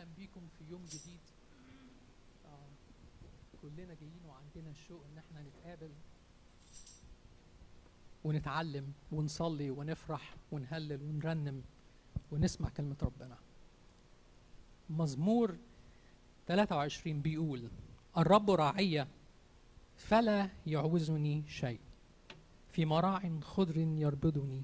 [0.00, 1.20] أهلا بيكم في يوم جديد.
[2.46, 2.68] آه،
[3.62, 5.90] كلنا جايين وعندنا الشوق إن إحنا نتقابل
[8.24, 11.62] ونتعلم ونصلي ونفرح ونهلل ونرنم
[12.32, 13.38] ونسمع كلمة ربنا.
[14.90, 15.56] مزمور
[16.46, 17.68] 23 بيقول
[18.18, 19.08] الرب راعية
[19.96, 21.80] فلا يعوزني شيء.
[22.68, 24.62] في مراع خضر يربضني.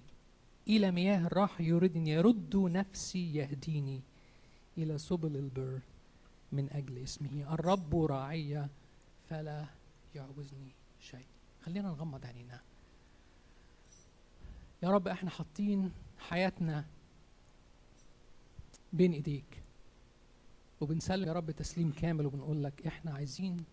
[0.68, 4.02] إلى مياه الراحة يردني يرد نفسي يهديني.
[4.78, 5.80] إلى سبل البر
[6.52, 7.54] من أجل اسمه.
[7.54, 8.68] الرب راعية
[9.28, 9.66] فلا
[10.14, 11.26] يعوزني شيء.
[11.64, 12.60] خلينا نغمض عينينا.
[14.82, 16.84] يا رب إحنا حاطين حياتنا
[18.92, 19.62] بين إيديك.
[20.80, 23.64] وبنسلم يا رب تسليم كامل وبنقول لك إحنا عايزين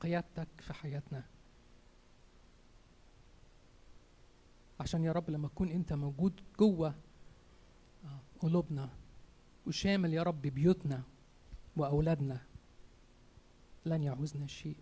[0.00, 1.24] قيادتك في حياتنا.
[4.80, 6.94] عشان يا رب لما تكون أنت موجود جوه
[8.40, 8.90] قلوبنا
[9.66, 11.02] وشامل يا رب بيوتنا
[11.76, 12.40] وأولادنا.
[13.86, 14.76] لن يعوزنا شيء.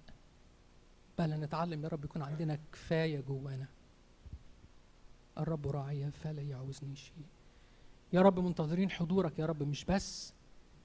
[1.18, 3.68] بل نتعلم يا رب يكون عندنا كفاية جوانا.
[5.38, 7.26] الرب راعية فلا يعوزني شيء.
[8.12, 10.32] يا رب منتظرين حضورك يا رب مش بس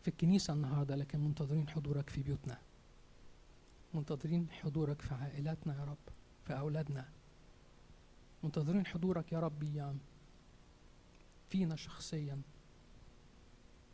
[0.01, 2.57] في الكنيسة النهاردة لكن منتظرين حضورك في بيوتنا.
[3.93, 6.13] منتظرين حضورك في عائلاتنا يا رب
[6.45, 7.09] في أولادنا.
[8.43, 9.97] منتظرين حضورك يا رب يا
[11.49, 12.41] فينا شخصيا.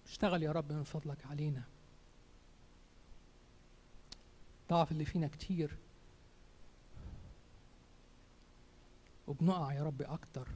[0.08, 1.64] اشتغل يا رب من فضلك علينا.
[4.70, 5.78] ضعف اللي فينا كتير.
[9.28, 10.48] وبنقع يا رب أكتر.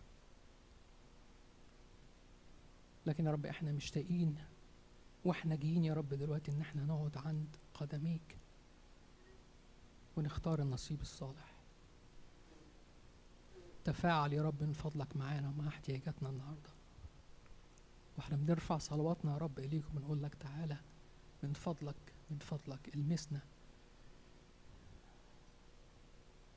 [3.05, 4.35] لكن يا رب إحنا مشتاقين
[5.25, 8.37] وإحنا جايين يا رب دلوقتي إن إحنا نقعد عند قدميك
[10.17, 11.55] ونختار النصيب الصالح.
[13.83, 16.69] تفاعل يا رب من فضلك معانا ومع احتياجاتنا النهارده.
[18.17, 20.77] وإحنا بنرفع صلواتنا يا رب اليك وبنقول لك تعالى
[21.43, 21.95] من فضلك
[22.31, 23.39] من فضلك المسنا.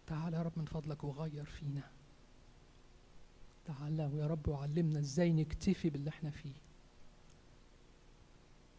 [0.07, 1.91] تعالى يا رب من فضلك وغير فينا.
[3.65, 6.55] تعالى ويا رب وعلمنا إزاي نكتفي باللي إحنا فيه.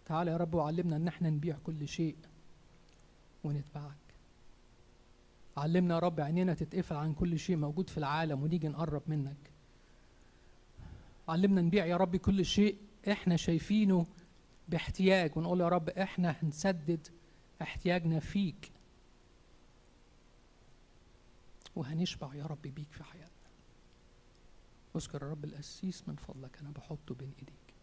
[0.05, 2.15] تعالى يا رب وعلمنا إن إحنا نبيع كل شيء
[3.43, 3.95] ونتبعك.
[5.57, 9.54] علمنا يا رب عينينا تتقفل عن كل شيء موجود في العالم ونيجي نقرب منك.
[11.27, 12.77] علمنا نبيع يا رب كل شيء.
[13.11, 14.05] إحنا شايفينه
[14.69, 15.37] باحتياج.
[15.37, 17.07] ونقول يا رب إحنا هنسدد
[17.61, 18.71] احتياجنا فيك.
[21.75, 23.29] وهنشبع يا رب بيك في حياتنا.
[24.95, 26.59] أذكر يا رب القسيس من فضلك.
[26.59, 27.75] أنا بحطه بين إيديك.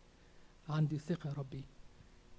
[0.69, 1.65] عندي ثقة يا ربي.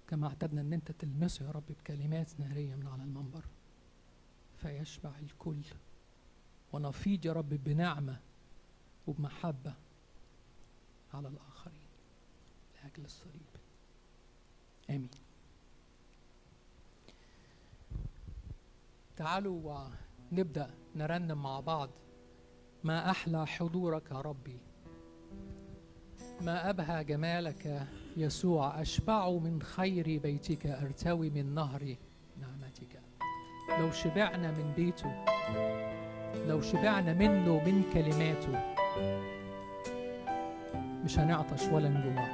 [0.07, 3.45] كما اعتدنا إن أنت تلمسه يا رب بكلمات نارية من على المنبر.
[4.57, 5.61] فيشبع الكل.
[6.73, 8.19] ونفيض يا رب بنعمة
[9.07, 9.73] وبمحبة.
[11.13, 11.87] على الآخرين
[12.75, 13.41] لأجل الصليب.
[14.89, 15.09] آمين.
[19.15, 19.87] تعالوا
[20.31, 21.89] نبدا نرنم مع بعض.
[22.83, 24.57] ما أحلى حضورك يا ربي؟
[26.41, 27.87] ما أبهى جمالك
[28.17, 31.95] يسوع؟ اشبع من خير بيتك أرتوي من نهر
[32.41, 33.01] نعمتك.
[33.79, 35.25] لو شبعنا من بيته
[36.47, 38.73] لو شبعنا منه من كلماته
[41.03, 42.27] مش هنعطش ولا نجوع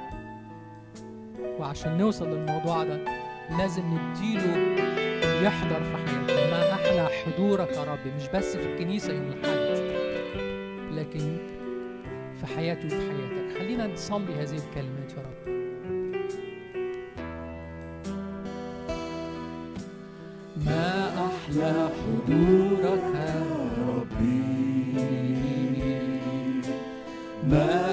[1.58, 3.04] وعشان نوصل للموضوع ده
[3.58, 4.56] لازم نديله
[5.42, 6.50] يحضر في حياتنا.
[6.50, 9.80] ما أحلى حضورك يا رب مش بس في الكنيسة يوم الأحد
[10.92, 11.36] لكن
[12.40, 13.58] في حياتي وفي حياتك.
[13.58, 15.50] خلينا نصلي هذه الكلمات يا رب.
[20.66, 23.44] ما أحلى حضورك يا
[23.88, 24.40] ربي.
[27.48, 27.89] ما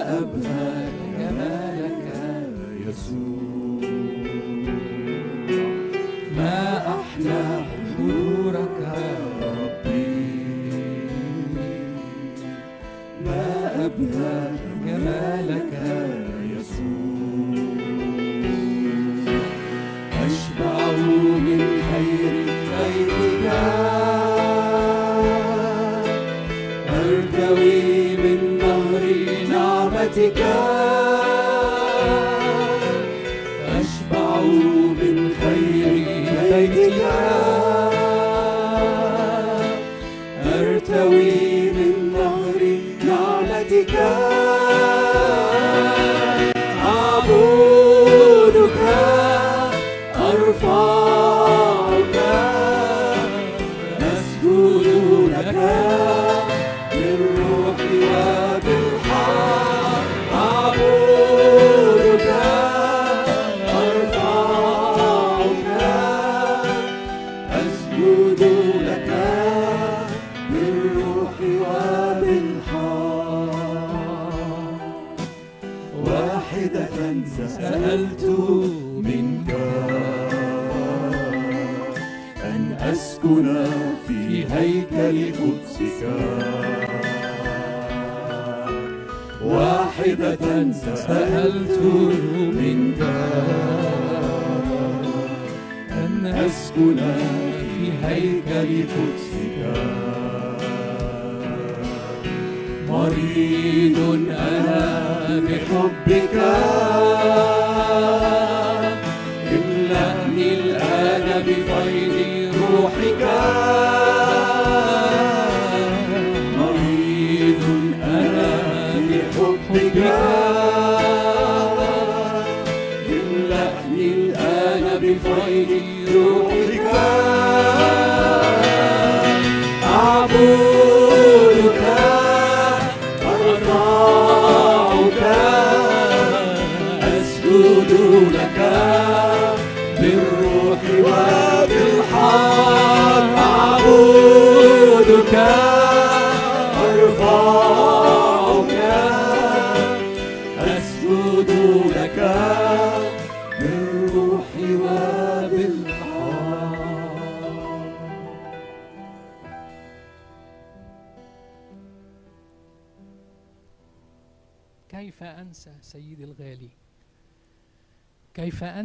[36.50, 37.27] خير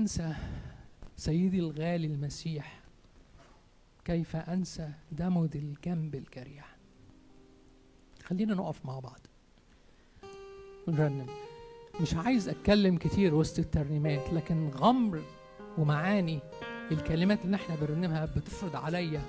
[0.03, 0.35] أنسى
[1.17, 2.81] سيدي الغالي المسيح
[4.05, 6.77] كيف أنسى دمه الجنب الجريح.
[8.25, 9.21] خلينا نقف مع بعض.
[10.89, 11.27] ونرنم
[12.01, 15.23] مش عايز أتكلم كتير وسط الترنيمات لكن غمر
[15.79, 16.39] ومعاني
[16.91, 19.23] الكلمات اللي إحنا بنرنمها بتفرض عليا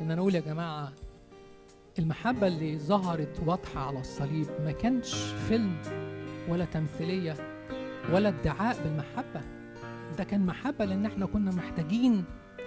[0.00, 0.92] إن أنا أقول يا جماعة
[1.98, 5.14] المحبة اللي ظهرت واضحة على الصليب ما كانش
[5.48, 5.82] فيلم
[6.48, 7.36] ولا تمثيلية
[8.12, 9.59] ولا ادعاء بالمحبة.
[10.18, 12.24] ده كان محبة لأن إحنا كنا محتاجين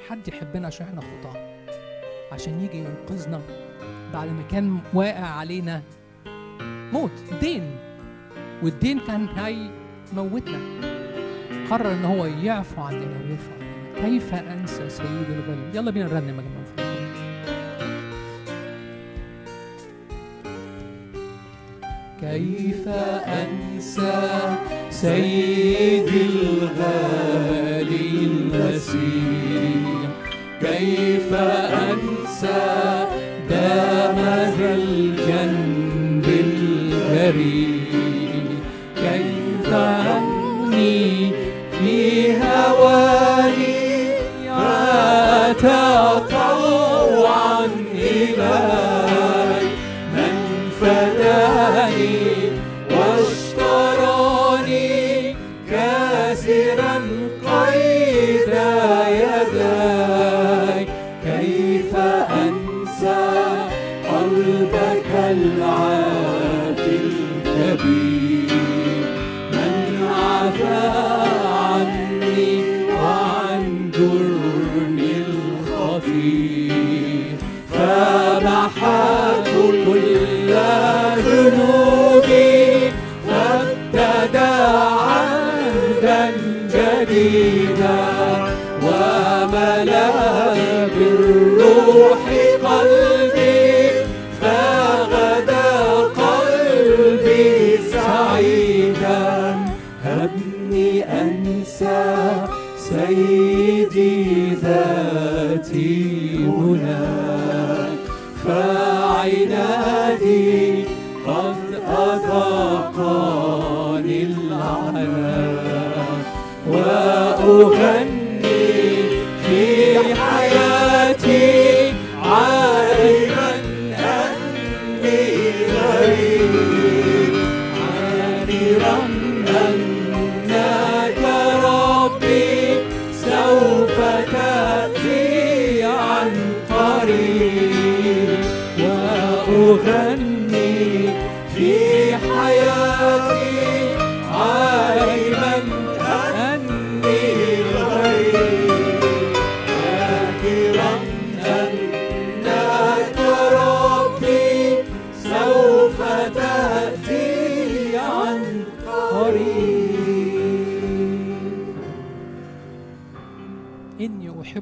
[0.09, 1.53] حد يحبنا عشان إحنا خطاة.
[2.31, 3.41] عشان يجي ينقذنا
[4.13, 5.81] بعد ما كان واقع علينا
[6.93, 7.11] موت
[7.41, 7.75] دين
[8.63, 10.59] والدين كان هيموتنا
[11.69, 14.09] قرر إن هو يعفو عننا ويرفع عننا.
[14.09, 16.93] كيف أنسى سيدي الغالي يلا بينا نرنم يا جماعة
[22.21, 22.87] كيف
[23.27, 24.57] أنسى
[25.03, 30.09] سيدي الغالي المسيح
[30.61, 32.92] كيف أنسى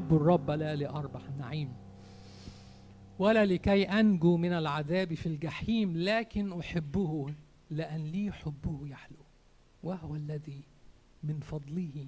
[0.02, 1.74] أحب الرب لا لأربح النعيم
[3.20, 7.34] ولا لكي أنجو من العذاب في الجحيم لكن أحبه
[7.70, 9.18] لأن لي حبه يحلو
[9.84, 10.62] وهو الذي
[11.24, 12.08] من فضله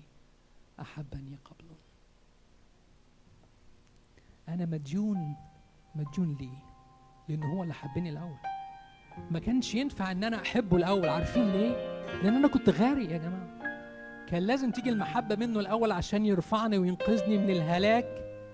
[0.79, 1.75] أحبني قبله.
[4.49, 5.35] أنا مديون
[5.95, 6.63] مديون ليه
[7.29, 8.37] لأن هو اللي حبني الأول.
[9.31, 11.71] ما كانش ينفع إن أنا أحبه الأول عارفين ليه؟
[12.23, 13.62] لأن أنا كنت غارق يا جماعة.
[14.29, 18.05] كان لازم تيجي المحبة منه الأول عشان يرفعني وينقذني من الهلاك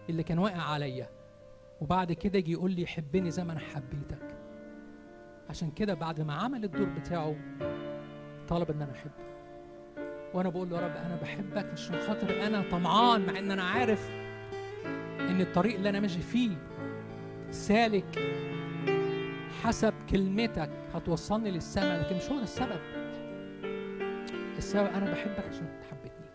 [0.10, 1.10] اللي كان واقع عليا.
[1.82, 4.36] وبعد كده يجي يقول لي حبني زي ما أنا حبيتك.
[5.50, 7.36] عشان كده بعد ما عمل الدور بتاعه
[8.48, 9.30] طلب إن أنا أحبه.
[10.34, 13.64] وأنا بقول له يا رب أنا بحبك مش من خاطر أنا طمعان مع إن أنا
[13.64, 14.10] عارف
[15.20, 16.52] إن الطريق اللي أنا ماشي فيه
[17.52, 18.20] سالك
[19.64, 22.80] حسب كلمتك هتوصلني للسماء لكن مش هو ده السبب.
[24.60, 26.26] السبب أنا بحبك عشان حبيتني.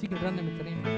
[0.00, 0.88] تيجي نرنم الترنيمه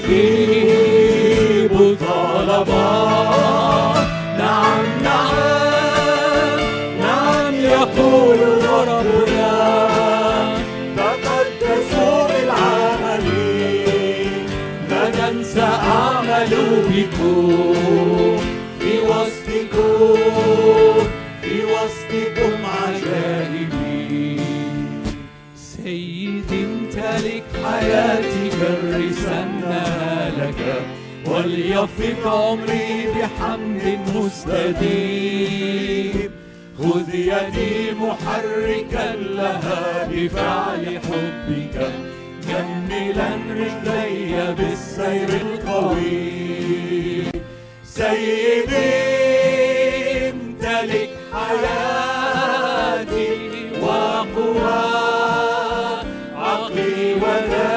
[0.00, 2.68] يستجيب الطلب
[4.38, 6.58] نعم نعم
[7.00, 8.38] نعم يقول
[8.88, 9.52] ربنا.
[10.96, 13.26] تقدسوا بالعمل
[14.90, 16.52] لا ننسى أعمل
[16.88, 17.74] بكم.
[18.80, 20.16] في وسطكم
[21.42, 24.40] في وسطكم عجائبي
[25.56, 29.12] سيدي امتلك حياتي لك
[31.40, 33.84] وليفق عمري بحمد
[34.16, 35.50] مستديم
[36.78, 41.76] خذ يدي محركا لها بفعل حبك.
[42.48, 47.24] جملا رجلي بالسير القوي
[47.84, 48.94] سيدي
[50.30, 53.30] امتلك حياتي
[53.82, 54.82] وقوى
[56.36, 57.69] عقلي وذاتي.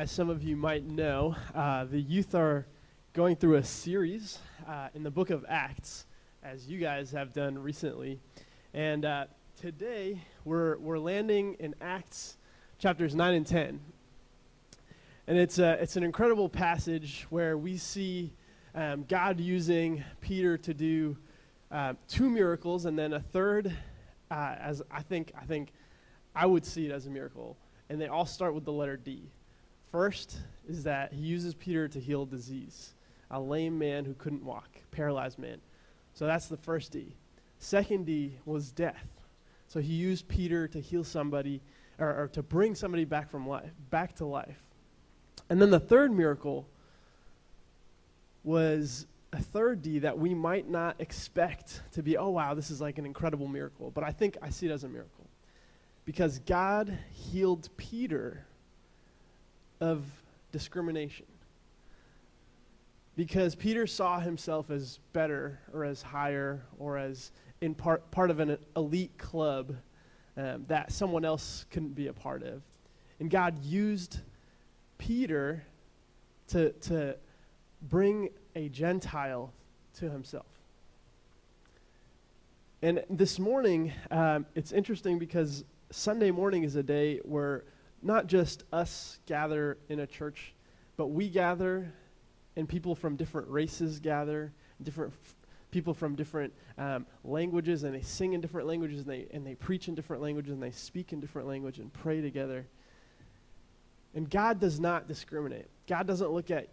[0.00, 2.66] As some of you might know, uh, the youth are
[3.12, 6.06] going through a series uh, in the book of Acts,
[6.42, 8.18] as you guys have done recently.
[8.72, 9.26] And uh,
[9.60, 12.38] today we're, we're landing in Acts
[12.78, 13.78] chapters 9 and 10.
[15.26, 18.32] And it's, a, it's an incredible passage where we see
[18.74, 21.14] um, God using Peter to do
[21.70, 23.70] uh, two miracles and then a third,
[24.30, 25.74] uh, as I think, I think
[26.34, 27.58] I would see it as a miracle.
[27.90, 29.30] And they all start with the letter D.
[29.90, 32.94] First is that he uses Peter to heal disease,
[33.30, 35.60] a lame man who couldn't walk, paralyzed man.
[36.14, 37.14] So that's the first D.
[37.58, 39.08] Second D was death.
[39.68, 41.60] So he used Peter to heal somebody
[41.98, 44.62] or, or to bring somebody back from life, back to life.
[45.48, 46.66] And then the third miracle
[48.44, 52.80] was a third D that we might not expect to be, oh wow, this is
[52.80, 53.90] like an incredible miracle.
[53.90, 55.26] But I think I see it as a miracle.
[56.04, 58.44] Because God healed Peter
[59.80, 60.04] of
[60.52, 61.26] discrimination.
[63.16, 68.40] Because Peter saw himself as better or as higher or as in part, part of
[68.40, 69.76] an elite club
[70.36, 72.62] um, that someone else couldn't be a part of.
[73.18, 74.20] And God used
[74.96, 75.62] Peter
[76.48, 77.16] to, to
[77.82, 79.52] bring a Gentile
[79.98, 80.46] to himself.
[82.82, 87.64] And this morning, um, it's interesting because Sunday morning is a day where
[88.02, 90.54] not just us gather in a church,
[90.96, 91.92] but we gather
[92.56, 95.34] and people from different races gather, different f-
[95.70, 99.54] people from different um, languages, and they sing in different languages, and they, and they
[99.54, 102.66] preach in different languages, and they speak in different language and pray together.
[104.14, 105.68] And God does not discriminate.
[105.86, 106.68] God doesn't look at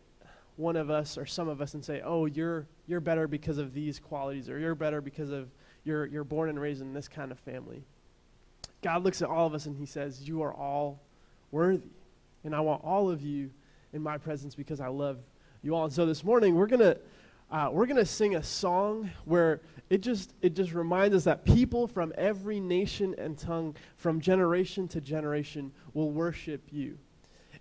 [0.56, 3.74] one of us or some of us and say, "Oh, you're you're better because of
[3.74, 5.50] these qualities, or you're better because of
[5.84, 7.84] you're you're born and raised in this kind of family."
[8.82, 11.00] God looks at all of us and He says, "You are all
[11.52, 11.90] worthy,
[12.44, 13.50] and I want all of you
[13.94, 15.18] in my presence because I love
[15.62, 16.98] you all." And so this morning we're gonna
[17.50, 21.88] uh, we're gonna sing a song where it just it just reminds us that people
[21.88, 26.98] from every nation and tongue, from generation to generation, will worship you,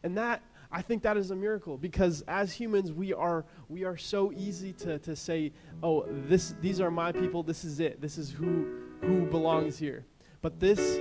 [0.02, 3.96] and that I think that is a miracle because as humans we are we are
[3.96, 8.18] so easy to, to say, oh, this these are my people, this is it, this
[8.18, 8.66] is who
[9.02, 10.04] who belongs here.
[10.42, 10.98] But this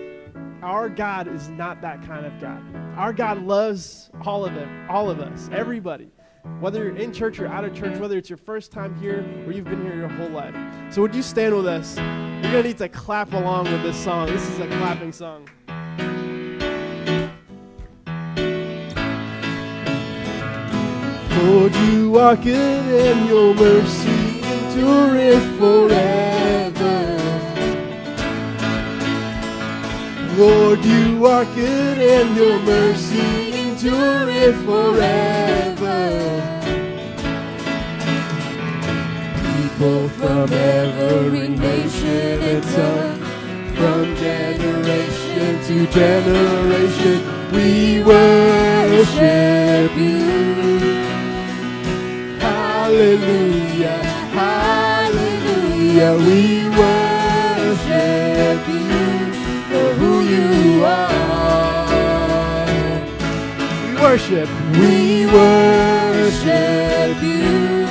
[0.62, 2.62] our God is not that kind of God.
[2.98, 6.10] Our God loves all of them, all of us, everybody.
[6.60, 9.52] Whether you're in church or out of church, whether it's your first time here or
[9.52, 10.56] you've been here your whole life.
[10.90, 11.98] So would you stand with us?
[11.98, 14.28] You're gonna need to clap along with this song.
[14.28, 15.50] This is a clapping song.
[21.44, 26.35] Lord, you are good and your mercy endureth forever.
[30.38, 36.02] Lord, you are good and your mercy endureth forever.
[39.56, 43.20] People from every nation and tongue,
[43.76, 50.80] from generation to generation, we worship you.
[52.40, 54.04] Hallelujah,
[54.36, 57.05] hallelujah, we worship
[63.86, 67.86] We worship, we worship you.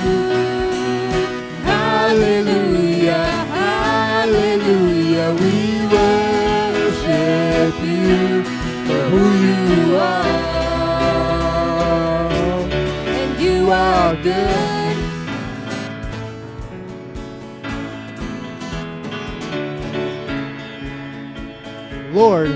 [1.64, 3.26] Hallelujah,
[3.60, 5.56] hallelujah, we
[5.94, 8.44] worship you
[8.86, 10.28] for who you are.
[13.06, 14.54] And you are good.
[22.12, 22.53] Lord, Lord,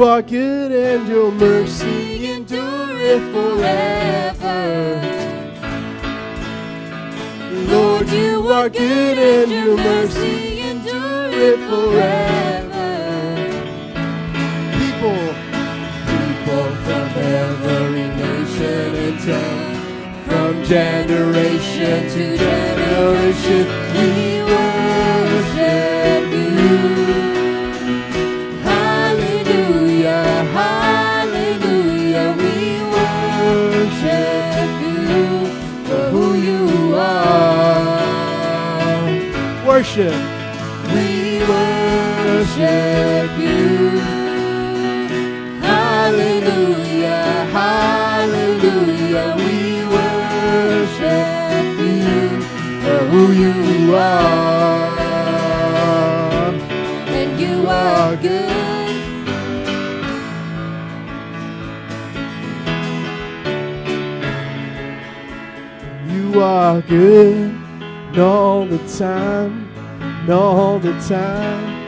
[0.00, 5.02] you are good and your mercy endureth forever.
[7.68, 12.88] Lord, you are good and your mercy endureth forever.
[14.72, 15.20] People,
[16.16, 19.76] people from every nation and tongue,
[20.24, 24.19] from generation to generation, we
[39.90, 40.14] Worship,
[40.94, 43.98] we worship you.
[45.58, 51.26] Hallelujah, hallelujah, we worship
[51.80, 52.40] you
[52.82, 53.56] for who you
[53.96, 54.94] are.
[57.08, 58.48] And you are good.
[66.12, 67.56] You are good
[68.16, 69.59] all the time,
[70.28, 71.78] all the time.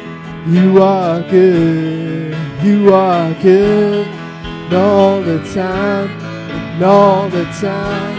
[0.47, 8.19] You are good, you are good and all the time, all the time.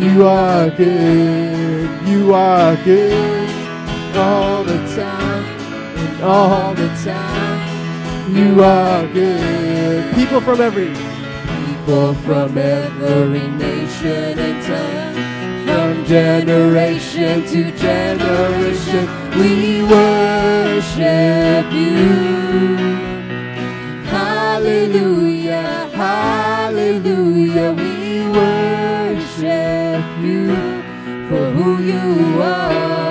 [0.00, 5.44] You are good, you are good and all the time,
[5.98, 8.34] and all the time.
[8.34, 10.14] You are good.
[10.14, 10.94] People from every
[11.82, 15.31] people from every nation and tongue,
[16.12, 19.08] generation to generation,
[19.40, 22.76] we worship you.
[24.04, 30.48] Hallelujah, hallelujah, we worship you
[31.30, 33.01] for who you are.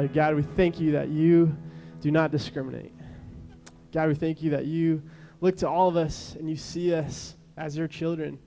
[0.00, 1.54] Father, God, we thank you that you
[2.00, 2.94] do not discriminate.
[3.92, 5.02] God, we thank you that you
[5.42, 8.38] look to all of us and you see us as your children.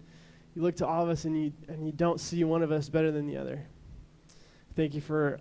[0.55, 2.89] You look to all of us and you, and you don't see one of us
[2.89, 3.67] better than the other.
[4.75, 5.39] Thank you for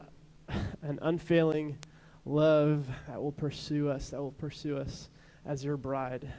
[0.82, 1.78] an unfailing
[2.26, 5.08] love that will pursue us, that will pursue us
[5.46, 6.30] as your bride.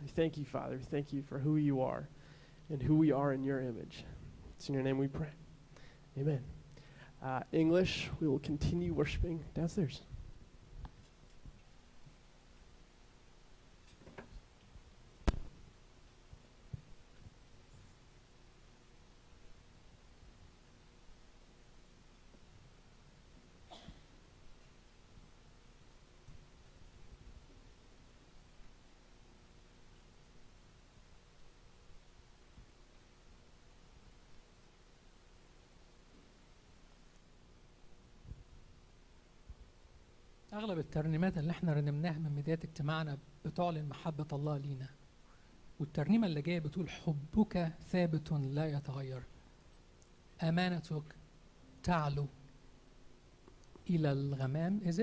[0.00, 0.76] We thank you, Father.
[0.76, 2.08] We thank you for who you are
[2.70, 4.04] and who we are in your image.
[4.56, 5.30] It's in your name we pray.
[6.16, 6.51] Amen.
[7.24, 10.00] Uh, English, we will continue worshiping downstairs.
[40.62, 44.88] أغلب الترنيمات اللي إحنا رنمناها من بدايه اجتماعنا بتعلن محبة الله لينا.
[45.80, 49.22] والترنيمة اللي جاية بتقول حبك ثابت لا يتغير.
[50.42, 51.16] أمانتك
[51.82, 52.26] تعلو
[53.90, 55.00] إلى الغمام إذ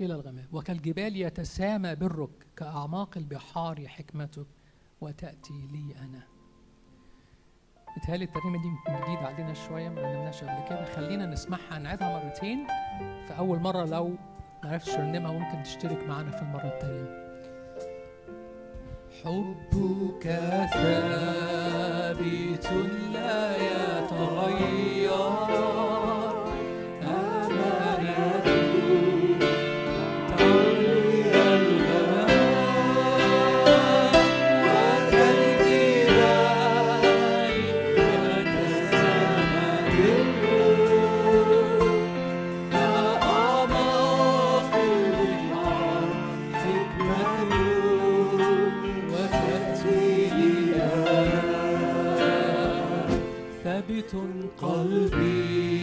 [0.00, 0.48] إلى الغمام.
[0.52, 4.46] وكالجبال يتسامى برك كأعماق البحار حكمتك
[5.00, 6.33] وتأتي لي أنا.
[7.96, 10.84] بتهيألي الترنيمة دي جديدة علينا شوية ما رنمناش قبل كده.
[10.84, 12.66] خلينا نسمعها نعيدها مرتين
[13.26, 14.08] في أول مرة لو
[14.64, 17.24] ما عرفتش ترنمها ممكن تشترك معانا في المرة التانية
[19.24, 20.22] حبك
[20.72, 22.66] ثابت
[23.12, 25.14] لا يتغير.
[54.62, 55.73] قلبي.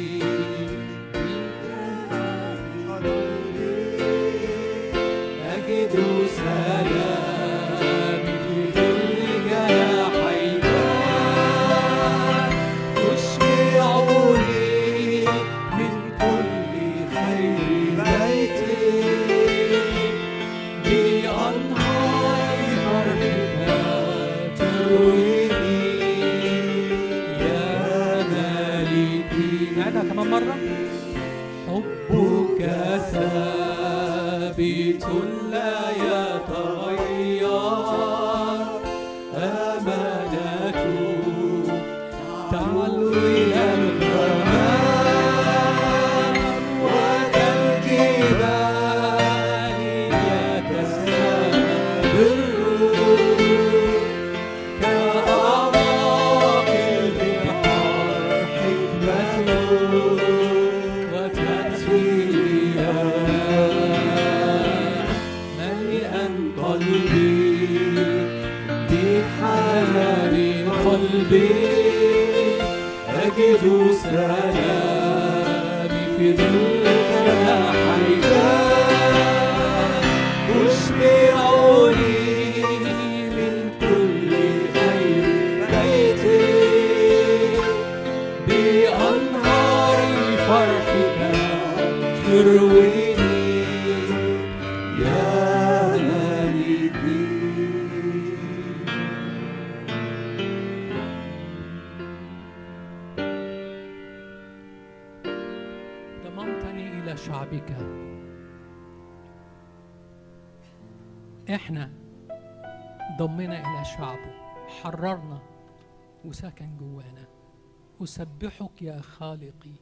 [118.03, 119.75] أسبحك يا خالقي.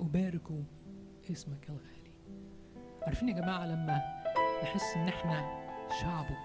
[0.00, 0.42] أبارك
[1.30, 2.12] اسمك الغالي.
[3.06, 4.00] عارفين يا جماعة لما
[4.62, 5.62] نحس إن إحنا
[6.00, 6.36] شعبه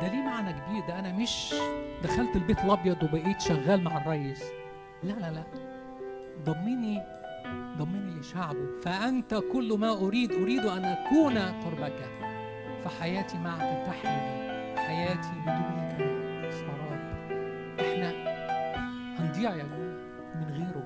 [0.00, 1.54] ده ليه معنى كبير؟ ده أنا مش
[2.02, 4.42] دخلت البيت الأبيض وبقيت شغال مع الريس.
[5.02, 5.44] لا لا لا.
[6.44, 7.02] ضمني
[7.78, 12.10] ضمني لشعبه فأنت كل ما أريد أريد أن أكون قربك
[12.84, 14.44] فحياتي معك تحلو
[14.76, 15.83] حياتي بدونك
[19.34, 19.78] هنضيع يا جماعة
[20.34, 20.84] من غيره.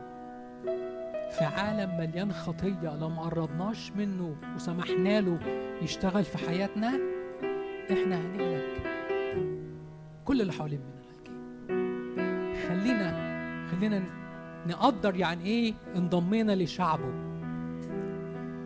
[1.31, 5.39] في عالم مليان خطية لو ما قربناش منه وسمحنا له
[5.83, 6.89] يشتغل في حياتنا
[7.93, 8.83] إحنا هنهلك
[10.25, 14.03] كل اللي حوالين مننا هالكين خلينا خلينا
[14.67, 17.13] نقدر يعني إيه انضمينا لشعبه.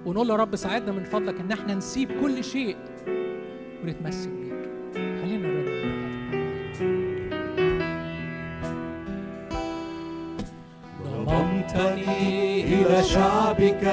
[0.06, 2.76] ونقول له رب ساعدنا من فضلك إن إحنا نسيب كل شيء
[3.84, 4.30] ونتمسك
[11.62, 13.84] ضممتني إلى شعبك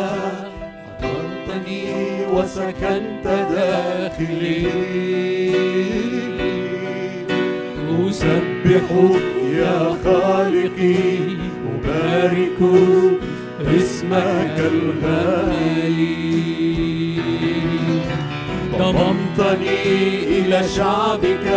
[1.01, 1.85] حضرتني
[2.33, 4.67] وسكنت داخلي.
[8.09, 9.21] أسبحك
[9.53, 10.95] يا خالقي
[11.69, 12.59] أبارك
[13.77, 16.19] اسمك الغالي
[18.77, 19.79] ضممتني
[20.39, 21.47] إلى شعبك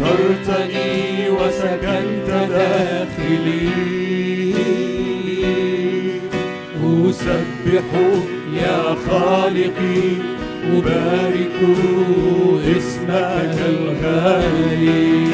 [0.00, 4.23] حررتني وسكنت داخلي.
[6.94, 7.88] أسبح
[8.54, 10.00] يا خالقي
[10.72, 11.58] أبارك
[12.76, 15.26] إسمك الغالي.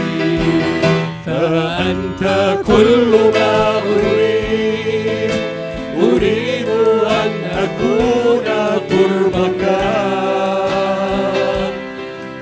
[1.27, 2.25] فأنت
[2.67, 5.31] كل ما أريد
[6.03, 6.69] أريد
[7.07, 7.33] أن
[7.65, 8.47] أكون
[8.91, 9.63] قربك.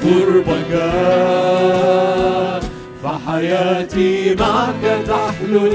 [0.03, 0.73] قربك.
[3.05, 5.67] فحياتي معك تحلو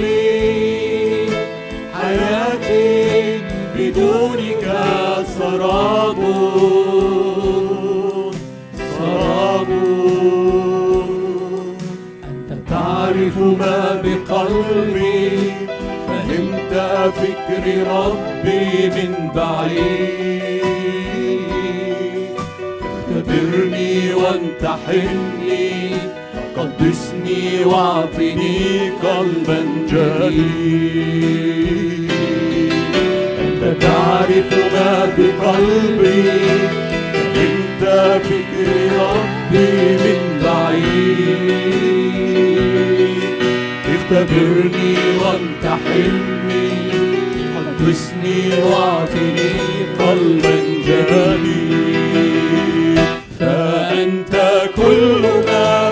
[5.54, 6.20] سراب.
[8.98, 9.70] سراب.
[12.30, 15.22] أنت تعرف ما بقلبي
[16.08, 16.74] فهمت
[17.18, 20.64] فكر ربي من بعيد.
[22.94, 25.70] اختبرني وامتحني
[26.58, 30.84] قدسني واعطني قلبا جديد.
[34.14, 36.24] أنت تعرف ما بقلبي.
[37.34, 37.84] فهمت
[38.26, 38.68] فكر
[39.00, 39.72] ربي
[40.04, 41.74] من بعيد.
[43.94, 46.70] اختبرني وامتحني
[47.56, 49.54] قدسني واعطني
[50.00, 50.56] قلبا
[50.88, 52.18] جديد
[53.40, 54.36] فأنت
[54.76, 55.83] كل ما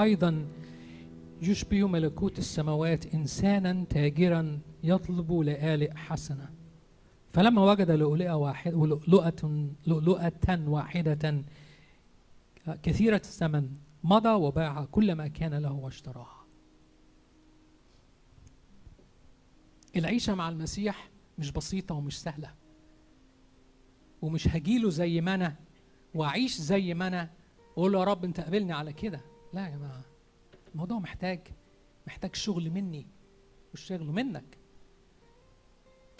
[0.00, 0.44] أيضا
[1.42, 6.59] يشبه ملكوت السماوات إنسانا تاجرا يطلب لآلئ حسنة.
[7.30, 11.44] فلما وجد لؤلؤة واحد لؤلؤة لؤلؤة واحدة
[12.82, 16.44] كثيرة الثمن مضى وباع كل ما كان له واشتراها.
[19.96, 22.54] العيشة مع المسيح مش بسيطة ومش سهلة.
[24.22, 25.56] ومش هجيله زي ما أنا
[26.14, 27.30] وأعيش زي ما أنا
[27.76, 29.20] وأقول يا رب أنت قابلني على كده.
[29.52, 30.04] لا يا جماعة
[30.72, 31.40] الموضوع محتاج
[32.06, 33.06] محتاج شغل مني
[33.70, 34.59] والشغل منك.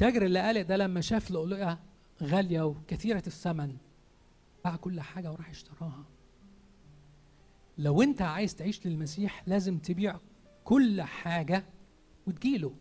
[0.00, 1.78] تاجر اللي قال ده لما شاف لؤلؤة
[2.22, 3.76] غالية وكثيرة الثمن
[4.64, 6.04] باع كل حاجة وراح اشتراها.
[7.78, 10.16] لو انت عايز تعيش للمسيح لازم تبيع
[10.64, 11.64] كل حاجة
[12.26, 12.74] وتجيله.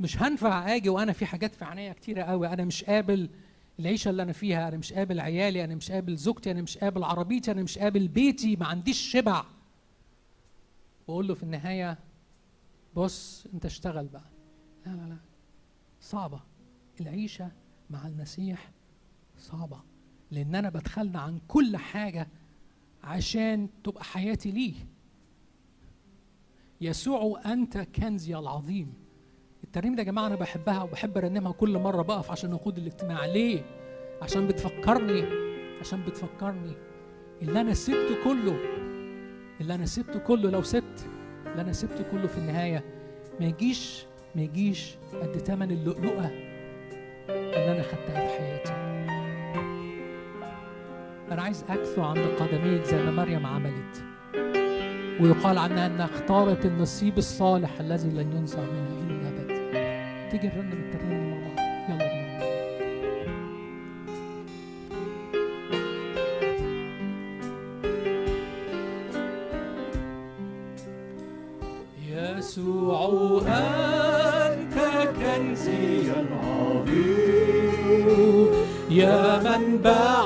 [0.00, 2.48] مش هنفع آجي وأنا في حاجات في عينيا كتيرة قوي.
[2.48, 3.30] أنا مش قابل
[3.78, 7.04] العيشة اللي أنا فيها أنا مش قابل عيالي أنا مش قابل زوجتي أنا مش قابل
[7.04, 9.44] عربيتي أنا مش قابل بيتي ما عنديش شبع.
[11.08, 11.98] واقول له في النهاية
[12.94, 14.30] بص أنت اشتغل بقى.
[14.86, 15.33] لا لا لا.
[16.04, 16.40] صعبة.
[17.00, 17.50] العيشة
[17.90, 18.70] مع المسيح
[19.38, 19.80] صعبة
[20.30, 22.28] لأن أنا بتخلى عن كل حاجة
[23.04, 24.74] عشان تبقى حياتي ليه.
[26.80, 28.94] يسوع أنت كنزي العظيم.
[29.64, 33.26] الترنيمة يا جماعة أنا بحبها وبحب أرنمها كل مرة بقف عشان أقود الاجتماع.
[33.26, 33.62] ليه؟
[34.22, 35.22] عشان بتفكرني
[35.80, 36.72] عشان بتفكرني.
[37.42, 38.58] اللي أنا سبته كله
[39.60, 41.06] اللي أنا سبته كله لو سبت
[41.46, 42.84] اللي أنا سبته كله في النهاية
[43.40, 44.06] ما يجيش
[44.36, 46.30] ما يجيش قد تمن اللؤلؤة
[47.28, 48.72] اللي أنا خدتها في حياتي.
[51.32, 54.04] أنا عايز أكثو عند قدميك زي ما مريم عملت
[55.20, 59.48] ويقال عنها أنها اختارت النصيب الصالح الذي لن ينزع منها إلى الأبد
[60.30, 61.58] تيجي نرنم الترنيمة دي مع بعض.
[61.90, 62.34] يلا بينا.
[72.38, 73.04] يسوع
[78.90, 80.23] يا منبع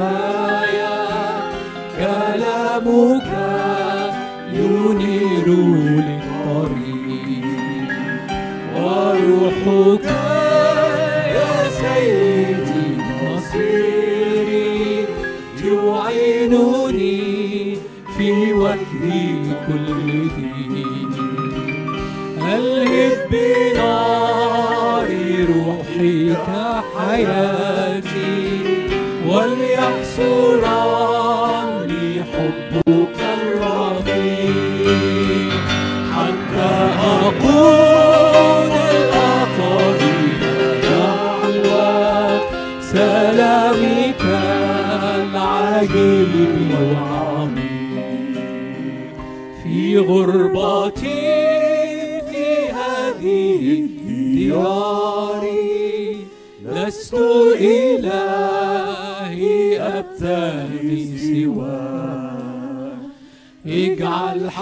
[0.00, 0.96] حماية
[1.98, 3.30] كلامك
[4.52, 5.46] ينير
[6.06, 7.44] للطريق.
[8.76, 10.04] وروحك
[11.36, 12.88] يا سيدي
[13.22, 15.06] مصيري
[15.64, 17.18] يعينني
[18.18, 19.08] في وجه
[19.66, 20.49] كل دين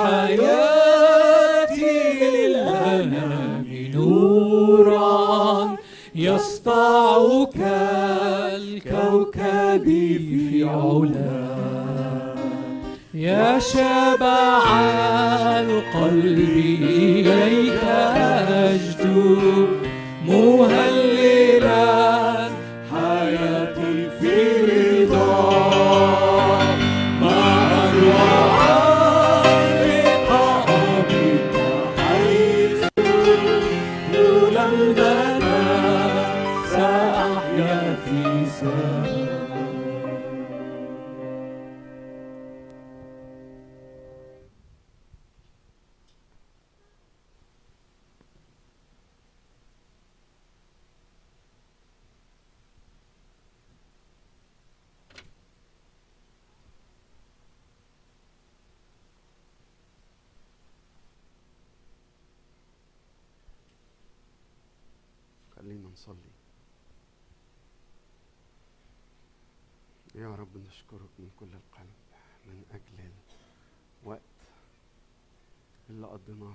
[0.06, 1.96] حياتي
[2.36, 5.76] للأنام نورا
[6.14, 7.44] يسطع
[8.48, 12.38] كالكوكب في علاك
[13.14, 14.62] يا شبع
[15.60, 16.38] القلب
[16.82, 19.66] إليك أجدو
[20.26, 20.97] مهللا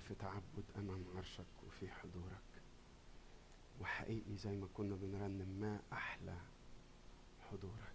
[0.08, 2.42] في تعبد أمام عرشك وفي حضورك.
[3.82, 6.38] وحقيقي زي ما كنا بنرنم ما أحلى
[7.52, 7.94] حضورك.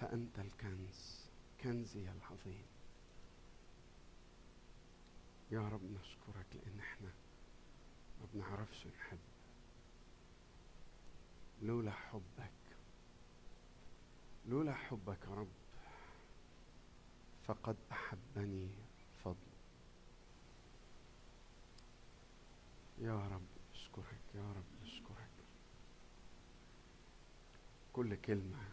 [0.00, 1.28] فأنت الكنز
[1.60, 2.64] كنزي العظيم.
[5.50, 7.12] يا رب نشكرك لأن إحنا
[8.20, 9.18] ما بنعرفش نحب.
[11.62, 12.50] لولا حبك
[14.48, 15.48] لولا حبك يا رب
[17.46, 18.68] فقد أحبني
[23.04, 23.42] يا رب
[23.72, 25.28] نشكرك يا رب نشكرك
[27.92, 28.68] كل كلمة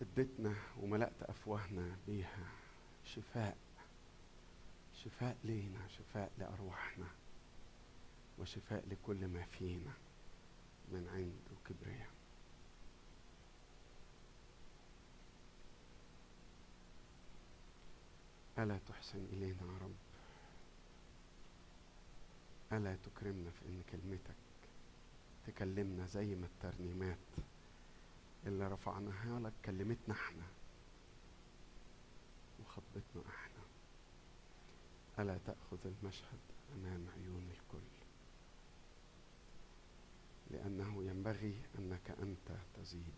[0.00, 2.46] أديتنا وملأت أفواهنا بيها
[3.04, 3.56] شفاء
[4.94, 7.06] شفاء لينا شفاء لأرواحنا
[8.38, 9.92] وشفاء لكل ما فينا
[10.92, 12.10] من عند وكبرياء.
[18.58, 20.11] ألا تحسن إلينا يا رب.
[22.72, 24.34] ألا تكرمنا في إن كلمتك
[25.46, 27.18] تكلمنا زي ما الترنيمات
[28.46, 30.46] اللي رفعناها لك كلمتنا إحنا
[32.60, 33.62] وخطبتنا إحنا.
[35.18, 36.38] ألا تأخذ المشهد
[36.74, 37.88] أمام عيون الكل.
[40.50, 43.14] لأنه ينبغي أنك أنت تزيد.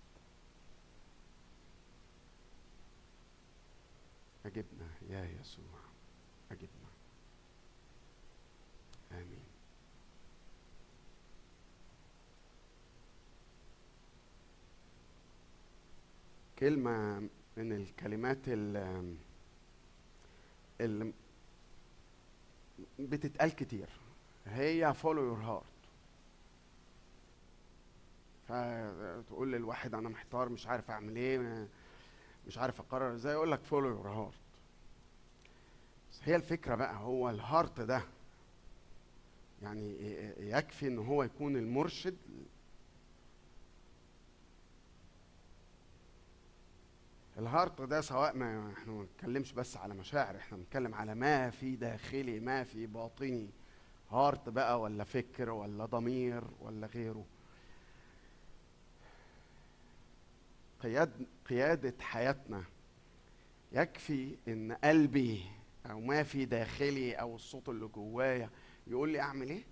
[4.47, 5.81] أجبنا يا يسوع
[6.51, 6.91] أجبنا.
[9.13, 9.44] آمين.
[16.69, 17.21] كلمة
[17.57, 19.15] من الكلمات اللي,
[20.81, 21.13] اللي
[22.99, 23.89] بتتقال كتير.
[24.47, 25.75] هي follow your heart.
[28.49, 31.69] فتقول للواحد أنا محتار مش عارف أعمل إيه
[32.47, 34.35] مش عارف أقرر إزاي يقول لك follow your heart
[36.23, 38.03] هي الفكرة بقى هو ال heart ده
[39.63, 39.97] يعني
[40.39, 42.17] يكفي إن هو يكون المرشد
[47.39, 51.51] ال heart ده سواء ما إحنا ما بنتكلمش بس على مشاعر إحنا بنتكلم على ما
[51.51, 53.51] في داخلي ما في باطني.
[54.11, 57.25] heart بقى ولا فكر ولا ضمير ولا غيره.
[60.83, 62.65] قياد قيادة حياتنا
[63.73, 65.45] يكفي إن قلبي
[65.91, 68.51] أو ما في داخلي أو الصوت اللي جوايا
[68.87, 69.65] يقول لي أعمل إيه؟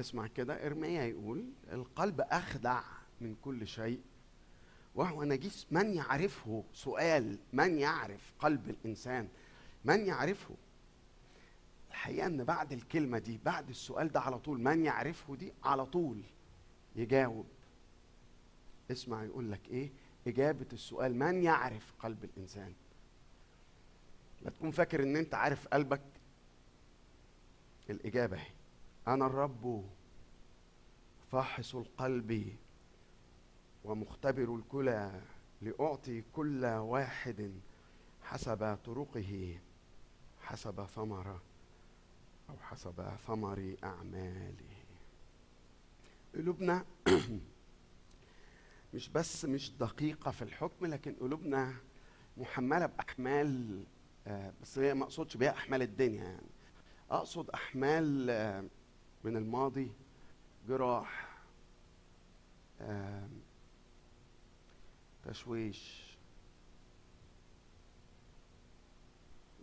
[0.00, 2.82] اسمع كده إرميا يقول القلب أخدع
[3.20, 4.00] من كل شيء.
[4.94, 5.66] وهو نجيس.
[5.70, 7.38] من يعرفه؟ سؤال.
[7.52, 9.28] من يعرف قلب الإنسان؟
[9.84, 10.54] من يعرفه؟
[11.90, 16.22] الحقيقة إن بعد الكلمة دي بعد السؤال ده على طول من يعرفه دي على طول
[16.96, 17.46] يجاوب.
[18.90, 19.90] اسمع يقول لك إيه؟
[20.26, 22.72] إجابة السؤال من يعرف قلب الإنسان؟
[24.42, 26.00] لا تكون فاكر إن أنت عارف قلبك.
[27.90, 28.50] الإجابة أهي.
[29.08, 29.84] أنا الرب
[31.32, 32.56] فاحص القلب
[33.84, 35.20] ومختبر الكلى
[35.62, 37.52] لأعطي كل واحد
[38.22, 39.58] حسب طرقه
[40.40, 41.42] حسب ثمره
[42.50, 44.74] أو حسب ثمر أعماله.
[46.34, 46.84] قلوبنا
[48.94, 51.74] مش بس مش دقيقة في الحكم لكن قلوبنا
[52.36, 53.84] محملة بأحمال
[54.26, 56.46] آه، بس هي ما أقصدش بيها أحمال الدنيا يعني.
[57.10, 58.64] أقصد أحمال آه،
[59.24, 59.92] من الماضي
[60.68, 61.28] جراح
[62.80, 63.30] آم،
[65.24, 66.04] تشويش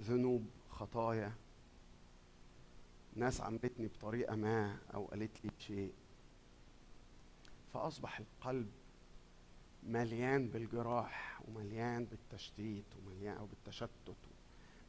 [0.01, 1.33] ذنوب خطايا.
[3.15, 5.93] ناس عمتني بطريقة ما أو قالت لي شيء
[7.73, 8.71] فأصبح القلب
[9.83, 14.15] مليان بالجراح ومليان بالتشتيت ومليان أو بالتشتت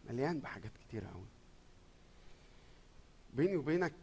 [0.08, 1.26] مليان بحاجات كتيرة أوي.
[3.34, 3.94] بيني وبينك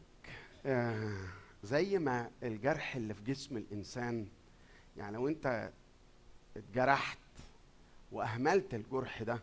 [0.65, 1.27] آه
[1.63, 4.27] زي ما الجرح اللي في جسم الإنسان
[4.97, 5.71] يعني لو أنت
[6.59, 7.17] اتجرحت
[8.11, 9.39] وأهملت الجرح ده.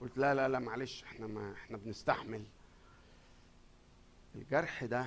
[0.00, 2.44] قلت لا لا لا معلش إحنا ما إحنا بنستحمل.
[4.34, 5.06] الجرح ده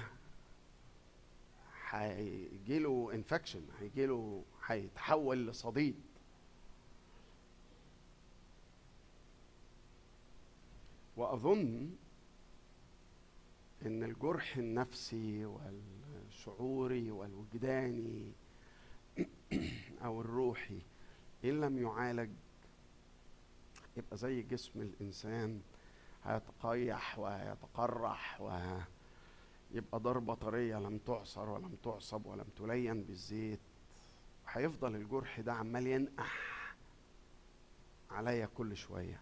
[1.89, 5.95] هيجيله انفكشن هيجيله هيتحول لصديد.
[11.17, 11.95] وأظن
[13.85, 18.31] إن الجرح النفسي والشعوري والوجداني
[20.05, 20.81] أو الروحي
[21.43, 22.29] إن لم يعالج
[23.97, 25.61] يبقى زي جسم الإنسان
[26.23, 33.59] هيتقيح ويتقرح ويبقى ضربه طريه لم تعصر ولم تعصب ولم تلين بالزيت.
[34.47, 36.41] هيفضل الجرح ده عمال ينقح
[38.11, 39.19] عليا كل شوية.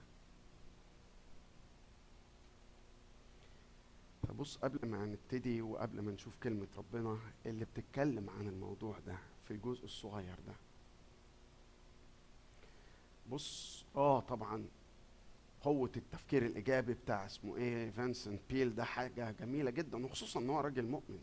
[4.27, 9.17] فبص قبل ما نبتدي وقبل ما نشوف كلمة ربنا اللي بتتكلم عن الموضوع ده
[9.47, 10.53] في الجزء الصغير ده.
[13.29, 14.65] بص آه طبعا
[15.61, 20.59] قوة التفكير الإيجابي بتاع اسمه إيه فانسنت بيل ده حاجة جميلة جدا وخصوصا إن هو
[20.59, 21.19] راجل مؤمن.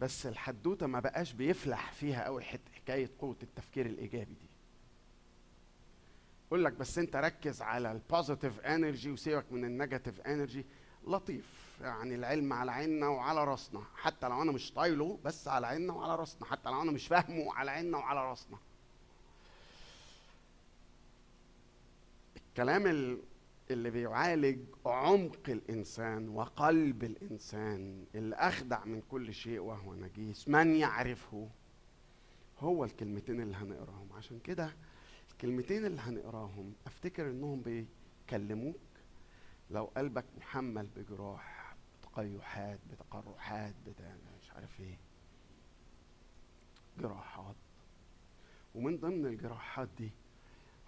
[0.00, 2.42] بس الحدوتة ما بقاش بيفلح فيها قوي
[2.74, 4.48] حكاية قوة التفكير الإيجابي دي.
[6.46, 10.64] يقول لك بس أنت ركز على ال positive energy وسيبك من ال negative energy
[11.06, 11.65] لطيف.
[11.80, 13.82] يعني العلم على عيننا وعلى راسنا.
[13.96, 16.44] حتى لو أنا مش طايله بس على عيننا وعلى راسنا.
[16.46, 18.58] حتى لو أنا مش فاهمه على عيننا وعلى راسنا.
[22.36, 23.22] الكلام ال-
[23.70, 30.48] اللي بيعالج عمق الإنسان وقلب الإنسان اللي اخدع من كل شيء وهو نجيس.
[30.48, 31.48] من يعرفه؟
[32.60, 34.08] هو الكلمتين اللي هنقراهم.
[34.16, 34.70] عشان كده
[35.32, 38.76] الكلمتين اللي هنقراهم أفتكر إنهم بيكلموك.
[39.70, 41.55] لو قلبك محمل بجراح
[42.16, 44.98] بتقيحات بتقرحات بتاع مش عارف إيه.
[46.98, 47.56] جراحات.
[48.74, 50.10] ومن ضمن الجراحات دي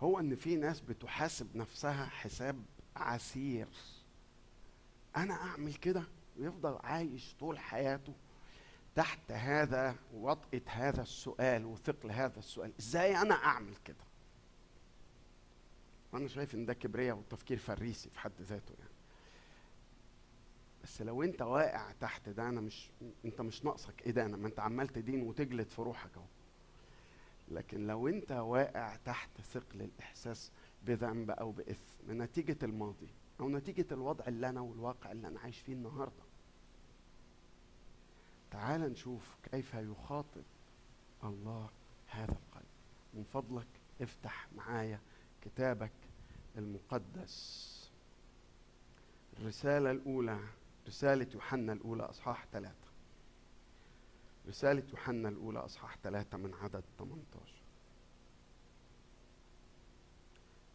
[0.00, 2.62] هو إن في ناس بتحاسب نفسها حساب
[2.96, 3.68] عسير.
[5.16, 6.02] أنا أعمل كده
[6.38, 8.14] ويفضل عايش طول حياته
[8.94, 12.72] تحت هذا وطئة هذا السؤال وثقل هذا السؤال.
[12.80, 14.04] إزاي أنا أعمل كده؟
[16.14, 18.87] أنا شايف إن ده كبرياء وتفكير فريسي في حد ذاته يعني.
[20.84, 22.90] بس لو انت واقع تحت ده أنا مش
[23.24, 24.08] انت مش ناقصك.
[24.08, 26.24] ادانه ما انت عمال تدين وتجلد في روحك اهو.
[27.48, 30.50] لكن لو انت واقع تحت ثقل الإحساس
[30.86, 33.08] بذنب أو بإثم نتيجة الماضي
[33.40, 36.22] أو نتيجة الوضع اللي أنا والواقع اللي أنا عايش فيه النهارده.
[38.50, 40.42] تعال نشوف كيف يخاطب
[41.24, 41.68] الله
[42.06, 42.64] هذا القلب.
[43.14, 43.66] من فضلك
[44.00, 45.00] افتح معايا
[45.42, 45.92] كتابك
[46.58, 47.68] المقدس.
[49.38, 50.38] الرسالة الأولى
[50.88, 52.88] رسالة يوحنا الأولى أصحاح ثلاثة
[54.48, 57.52] رسالة يوحنا الأولى أصحاح ثلاثة من عدد 18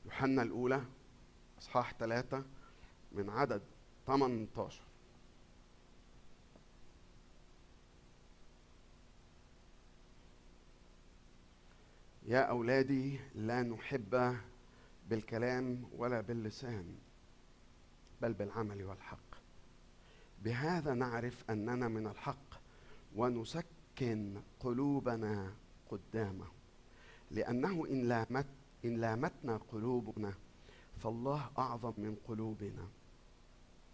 [0.05, 0.83] يوحنا الأولى
[1.59, 2.45] أصحاح ثلاثة
[3.11, 3.61] من عدد
[4.07, 4.81] 18
[12.25, 14.37] يا أولادي لا نحب
[15.09, 16.95] بالكلام ولا باللسان
[18.21, 19.22] بل بالعمل والحق.
[20.43, 22.53] بهذا نعرف أننا من الحق
[23.15, 25.53] ونسكن قلوبنا
[25.89, 26.47] قدامه
[27.31, 28.45] لأنه إن لامت
[28.85, 30.33] إن لامتنا قلوبنا
[30.97, 32.87] فالله أعظم من قلوبنا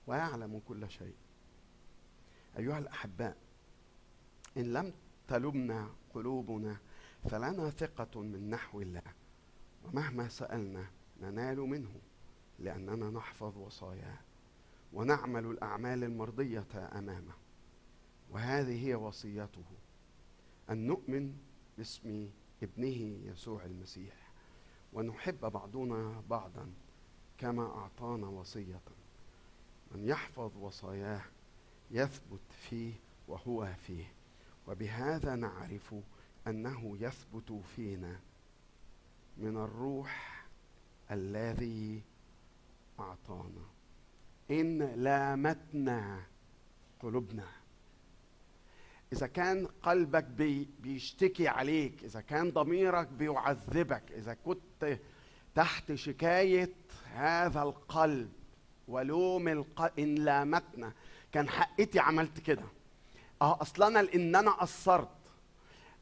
[0.08, 1.16] ويعلم كل شيء.
[2.58, 3.38] أيها الأحباء
[4.58, 4.94] إن لم
[5.28, 6.78] تلمنا قلوبنا
[7.30, 9.02] فلنا ثقة من نحو الله
[9.86, 10.86] ومهما سألنا
[11.22, 11.92] ننال منه
[12.60, 14.18] لأننا نحفظ وصاياه.
[14.94, 17.34] ونعمل الأعمال المرضية أمامه.
[18.32, 19.66] وهذه هي وصيته
[20.70, 21.38] أن نؤمن
[21.78, 22.30] باسم
[22.64, 24.32] ابنه يسوع المسيح
[24.94, 26.74] ونحب بعضنا بعضا
[27.38, 28.82] كما أعطانا وصية.
[29.92, 31.22] من يحفظ وصاياه
[31.92, 32.94] يثبت فيه
[33.28, 34.14] وهو فيه
[34.68, 35.96] وبهذا نعرف
[36.48, 38.20] أنه يثبت فينا
[39.38, 40.46] من الروح
[41.12, 42.04] الذي
[43.00, 43.66] أعطانا.
[44.52, 46.20] إن لامتنا
[47.00, 47.48] قلوبنا.
[49.14, 55.00] إذا كان قلبك بي بيشتكي عليك إذا كان ضميرك بيعذبك إذا كنت
[55.56, 56.74] تحت شكاية
[57.14, 58.32] هذا القلب
[58.88, 60.00] ولوم الق...
[60.00, 60.94] إن لامتنا.
[61.32, 62.66] كان حقتي عملت كده.
[63.42, 65.10] أه أصل أنا لإن أنا قصرت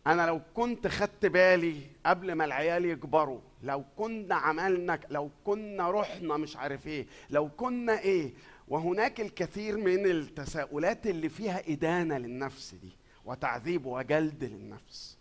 [0.07, 6.37] أنا لو كنت خدت بالي قبل ما العيال يكبروا لو كنا عملنا لو كنا رحنا
[6.37, 8.33] مش عارف إيه لو كنا إيه
[8.67, 12.91] وهناك الكثير من التساؤلات اللي فيها إدانة للنفس دي
[13.25, 15.17] وتعذيب وجلد للنفس.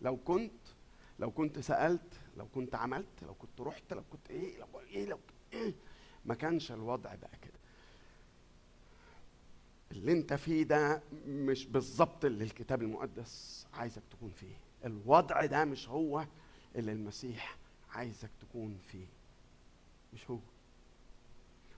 [0.00, 0.52] لو كنت
[1.18, 5.18] لو كنت سألت لو كنت عملت لو كنت رحت لو كنت إيه لو إيه لو
[5.52, 5.74] إيه
[6.24, 7.58] ما كانش الوضع بقى كده.
[9.92, 14.56] اللي انت فيه ده مش بالظبط اللي الكتاب المقدس عايزك تكون فيه.
[14.84, 16.26] الوضع ده مش هو
[16.76, 17.56] اللي المسيح
[17.90, 19.06] عايزك تكون فيه.
[20.14, 20.38] مش هو.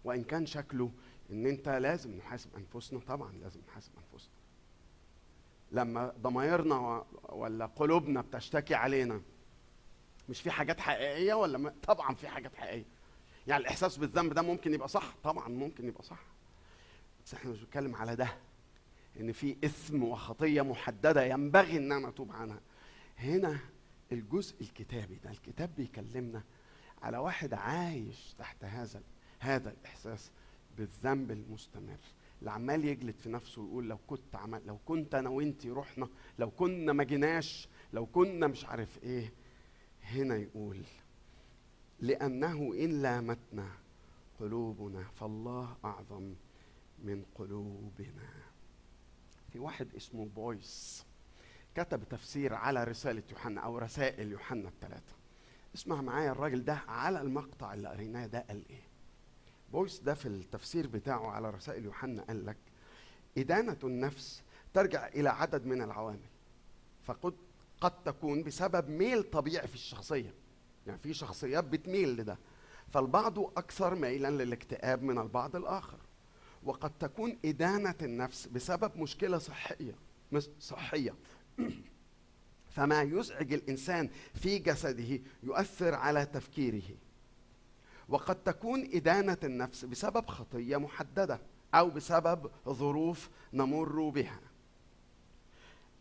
[0.04, 0.90] وإن كان شكله
[1.30, 4.32] إن أنت لازم نحاسب أنفسنا طبعا لازم نحاسب أنفسنا.
[5.72, 9.20] لما ضمايرنا ولا قلوبنا بتشتكي علينا
[10.28, 12.84] مش في حاجات حقيقية ولا ما طبعا في حاجات حقيقية.
[13.46, 16.20] يعني الإحساس بالذنب ده ممكن يبقى صح طبعا ممكن يبقى صح.
[17.26, 18.36] بس إحنا مش بنتكلم على ده
[19.20, 22.60] إن في اثم وخطية محددة ينبغي إن أنا أتوب عنها.
[23.18, 23.58] هنا
[24.12, 26.42] الجزء الكتابي ده الكتاب بيكلمنا
[27.02, 29.02] على واحد عايش تحت هذا
[29.38, 30.30] هذا الإحساس
[30.78, 31.98] بالذنب المستمر.
[32.40, 36.08] اللي عمال يجلد في نفسه ويقول لو كنت عمل لو كنت أنا وإنتي رحنا
[36.38, 39.32] لو كنا ما جيناش لو كنا مش عارف إيه.
[40.02, 40.82] هنا يقول
[42.00, 43.68] لأنه إن لامتنا
[44.40, 46.34] قلوبنا فالله أعظم
[47.04, 48.30] من قلوبنا.
[49.52, 51.04] في واحد اسمه بويس.
[51.74, 55.14] كتب تفسير على رسالة يوحنا أو رسائل يوحنا الثلاثة
[55.74, 58.82] اسمع معايا الراجل ده على المقطع اللي قريناه ده قال إيه.
[59.72, 62.56] بويس ده في التفسير بتاعه على رسائل يوحنا قال لك
[63.38, 64.42] إدانة النفس
[64.74, 66.28] ترجع إلى عدد من العوامل
[67.02, 67.34] فقد
[67.80, 70.34] قد تكون بسبب ميل طبيعي في الشخصية.
[70.86, 72.38] يعني في شخصيات بتميل لده
[72.88, 75.98] فالبعض أكثر ميلا للاكتئاب من البعض الآخر.
[76.62, 79.94] وقد تكون إدانة النفس بسبب مشكلة صحية
[80.60, 81.14] صحية.
[82.74, 86.96] فما يزعج الإنسان في جسده يؤثر على تفكيره.
[88.08, 91.40] وقد تكون إدانة النفس بسبب خطية محددة
[91.74, 94.40] أو بسبب ظروف نمر بها.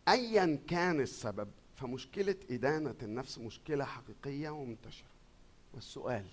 [0.08, 5.10] أيا كان السبب فمشكلة إدانة النفس مشكلة حقيقية ومنتشرة.
[5.74, 6.26] والسؤال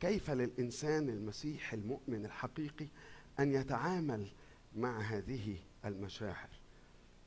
[0.00, 2.86] كيف للإنسان المسيح المؤمن الحقيقي
[3.40, 4.28] أن يتعامل
[4.76, 6.48] مع هذه المشاعر؟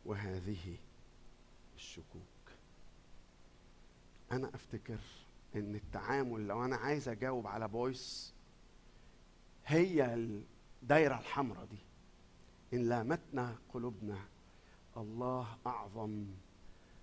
[0.08, 0.78] وهذه
[1.76, 2.22] الشكوك.
[4.32, 4.99] أنا أفتكر
[5.55, 8.34] إن التعامل لو أنا عايز أجاوب على بويس
[9.66, 10.14] هي
[10.84, 11.78] الدايرة الحمراء دي
[12.74, 14.20] إن لامتنا قلوبنا
[14.97, 16.26] الله أعظم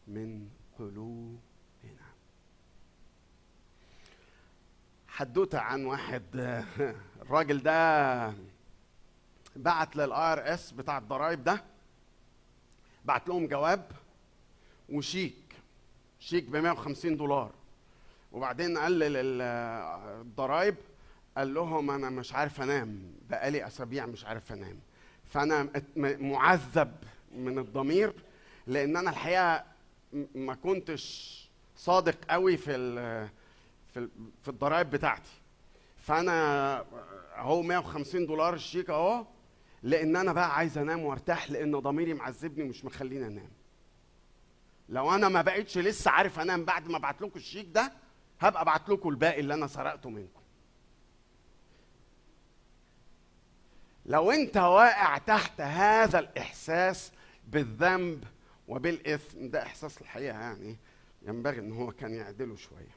[0.08, 0.48] من
[0.78, 1.40] قلوبنا.
[5.08, 6.22] حدوتة عن واحد
[7.22, 8.34] الراجل ده
[9.56, 11.73] بعت لل IRS بتاع الضرايب ده.
[13.04, 13.90] بعت لهم جواب
[14.88, 15.34] وشيك
[16.20, 17.50] شيك ب 150 دولار.
[18.32, 20.76] وبعدين قال للضرايب
[21.36, 24.78] قال لهم أنا مش عارف أنام بقالي أسابيع مش عارف أنام.
[25.24, 26.92] فأنا معذب
[27.34, 28.12] من الضمير
[28.66, 29.64] لأن أنا الحقيقة
[30.34, 31.34] ما كنتش
[31.76, 32.74] صادق قوي في
[33.94, 34.08] في
[34.42, 35.30] في الضرايب بتاعتي.
[35.98, 36.78] فأنا
[37.36, 39.24] اهو 150 دولار الشيك أهو
[39.84, 43.50] لأن أنا بقى عايز انام وارتاح لأن ضميري معذبني ومش مخليني انام.
[44.88, 47.92] لو أنا ما بقتش لسه عارف انام بعد ما ابعت لكم الشيك ده
[48.40, 50.40] هبقى ابعت لكم الباقي اللي أنا سرقته منكم.
[54.06, 57.12] لو انت واقع تحت هذا الإحساس
[57.48, 58.24] بالذنب
[58.68, 60.76] وبالإثم ده إحساس الحقيقة يعني
[61.22, 62.94] ينبغي إن هو كان يعدله شوية.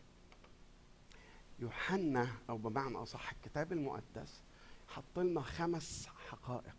[1.59, 4.41] يوحنا أو بمعنى أصح الكتاب المقدس
[4.87, 6.75] حط لنا خمس حقائق.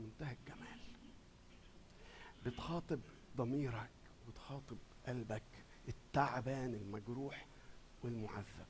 [0.00, 0.78] منتهى الجمال.
[2.46, 3.00] بتخاطب
[3.36, 3.90] ضميرك
[4.28, 4.76] وتخاطب
[5.06, 5.42] قلبك
[5.88, 7.46] التعبان المجروح
[8.02, 8.66] والمعذب.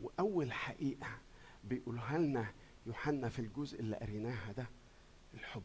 [0.00, 1.18] وأول حقيقة
[1.64, 2.52] بيقولها لنا
[2.86, 4.66] يوحنا في الجزء اللي قريناها ده
[5.34, 5.62] الحب.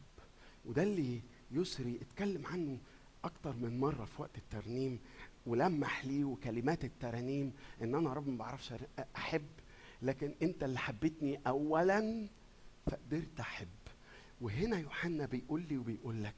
[0.64, 2.78] وده اللي يسري اتكلم عنه
[3.24, 4.98] أكتر من مرة في وقت الترنيم
[5.46, 7.52] ولمح لي وكلمات الترانيم
[7.82, 8.74] إن أنا رب ما بعرفش
[9.16, 9.46] أحب
[10.02, 12.28] لكن أنت اللي حبيتني اولا
[12.86, 13.68] فقدرت أحب.
[14.40, 16.34] وهنا يوحنا بيقول لي وبيقول لك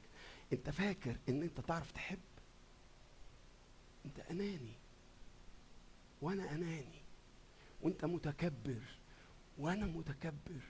[0.52, 2.18] انت فاكر ان انت تعرف تحب؟
[4.06, 4.72] انت أناني
[6.22, 7.00] وأنا أناني
[7.82, 8.82] وأنت متكبر
[9.58, 10.60] وأنا متكبر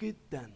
[0.00, 0.52] جدا.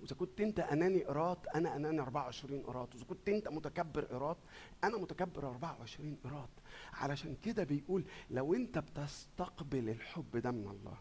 [0.00, 2.94] وإذا كنت أنت أناني قراط أنا أناني 24 قراط.
[2.94, 4.36] وإذا كنت أنت متكبر قراط
[4.84, 6.48] أنا متكبر 24 قراط.
[6.92, 10.98] علشان كده بيقول لو أنت بتستقبل الحب ده من الله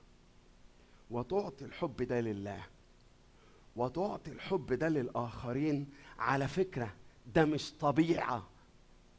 [1.11, 2.65] وتعطي الحب ده لله
[3.79, 5.87] وتعطي الحب ده للآخرين
[6.19, 6.93] على فكرة
[7.35, 8.47] ده مش طبيعة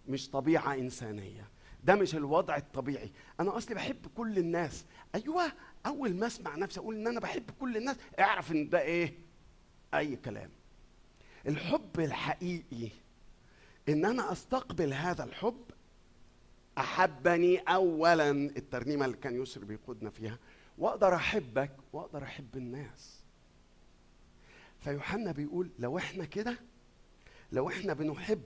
[0.08, 1.48] مش طبيعة إنسانية
[1.84, 3.10] ده مش الوضع الطبيعي.
[3.40, 4.84] أنا أصلي بحب كل الناس.
[5.14, 5.52] أيوه
[5.86, 9.14] أول ما أسمع نفسي أقول إن أنا بحب كل الناس اعرف إن ده إيه؟
[9.94, 10.50] أي كلام.
[11.46, 12.88] الحب الحقيقي
[13.88, 15.64] إن أنا أستقبل هذا الحب
[16.78, 18.30] أحبني اولا.
[18.30, 20.38] الترنيمة اللي كان يسر بيقودنا فيها.
[20.78, 23.19] وأقدر أحبك وأقدر أحب الناس.
[24.80, 26.58] فيوحنا بيقول لو إحنا كده
[27.52, 28.42] لو إحنا بنحب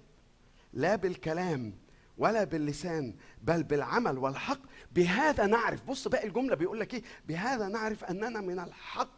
[0.72, 1.74] لا بالكلام
[2.18, 4.60] ولا باللسان بل بالعمل والحق
[4.92, 5.84] بهذا نعرف.
[5.84, 9.10] بص باقي الجملة بيقول لك إيه؟ بهذا نعرف أننا من الحق.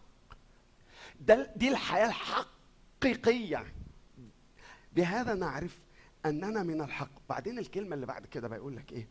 [1.20, 3.66] ده دي الحياة الحقيقية.
[4.92, 5.78] بهذا نعرف
[6.26, 7.10] أننا من الحق.
[7.28, 9.08] بعدين الكلمة اللي بعد كده بيقول لك إيه؟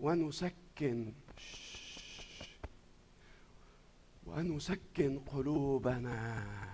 [0.00, 1.12] ونسكن
[4.26, 6.71] ونسكن قلوبنا.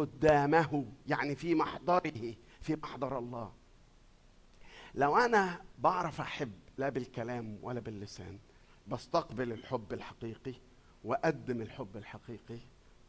[0.00, 3.52] قدامه يعني في محضره في محضر الله.
[4.94, 8.38] لو أنا بعرف أحب لا بالكلام ولا باللسان
[8.88, 10.54] بستقبل الحب الحقيقي
[11.04, 12.58] وأقدم الحب الحقيقي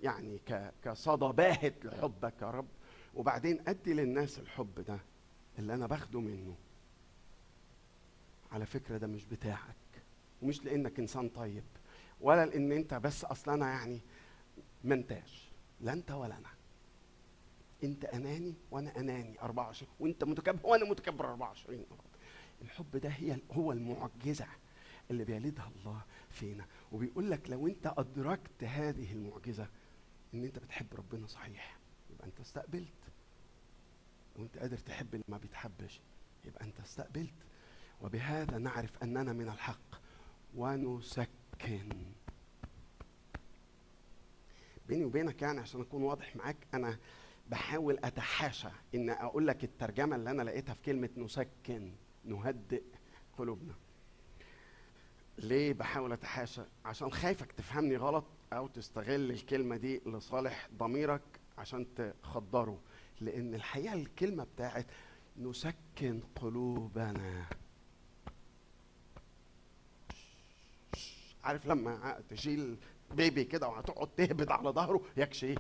[0.03, 0.39] يعني
[0.83, 2.67] كصدى باهت لحبك يا رب
[3.15, 4.99] وبعدين أدي للناس الحب ده
[5.59, 6.55] اللي أنا باخده منه.
[8.51, 9.75] على فكرة ده مش بتاعك
[10.41, 11.63] ومش لأنك إنسان طيب
[12.21, 13.99] ولا لأن أنت بس أصلا أنا يعني
[14.83, 15.49] ما انتاش
[15.81, 16.49] لا أنت ولا أنا.
[17.83, 21.85] انت اناني وأنا اناني 24 وانت متكبر وأنا متكبر 24
[22.61, 24.47] الحب ده هي هو المعجزة
[25.11, 26.65] اللي بيلدها الله فينا.
[26.91, 29.67] وبيقول لك لو انت أدركت هذه المعجزة
[30.33, 31.77] إن انت بتحب ربنا صحيح
[32.09, 32.93] يبقى انت استقبلت.
[34.35, 36.01] وانت قادر تحب اللي ما بيتحبش
[36.45, 37.33] يبقى انت استقبلت.
[38.01, 39.95] وبهذا نعرف أننا من الحق
[40.55, 41.89] ونسكن.
[44.87, 46.97] بيني وبينك يعني عشان أكون واضح معاك أنا
[47.49, 51.91] بحاول أتحاشى إن أقول لك الترجمة اللي أنا لقيتها في كلمة نسكن
[52.25, 52.83] نهدئ
[53.37, 53.73] قلوبنا.
[55.37, 61.21] ليه بحاول أتحاشى؟ عشان خايفك تفهمني غلط أو تستغل الكلمة دي لصالح ضميرك
[61.57, 61.85] عشان
[62.23, 62.81] تخدره.
[63.21, 64.85] لأن الحقيقة الكلمة بتاعت
[65.37, 67.45] نسكن قلوبنا.
[71.43, 72.77] عارف لما تشيل
[73.15, 75.55] بيبي كده وهتقعد تهبد على ظهره؟ يكشي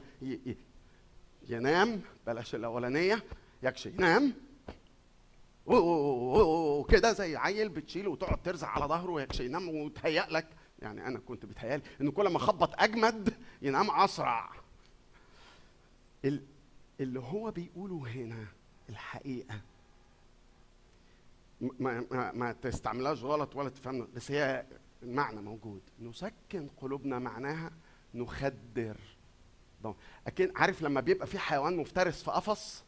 [1.49, 2.01] ينام.
[2.27, 3.23] بلاش الأولانية.
[3.63, 3.89] يكشي.
[3.89, 4.33] ينام.
[5.65, 9.45] وكده زي عيل بتشيله وتقعد ترزع على ظهره ويكشي.
[9.45, 10.47] ينام وتهيأ لك.
[10.81, 14.49] يعني أنا كنت بتهيألي انه كل ما اخبط أجمد ينام أسرع.
[16.25, 16.45] ال-
[16.99, 18.45] اللي هو بيقوله هنا
[18.89, 19.61] الحقيقة.
[21.61, 24.65] ما, ما, ما تستعملهاش غلط ولا تفهمنا بس هي
[25.03, 25.81] المعنى موجود.
[26.01, 27.71] نسكن قلوبنا معناها
[28.13, 28.97] نخدر.
[30.27, 32.83] اكن عارف لما بيبقى في حيوان مفترس في قفص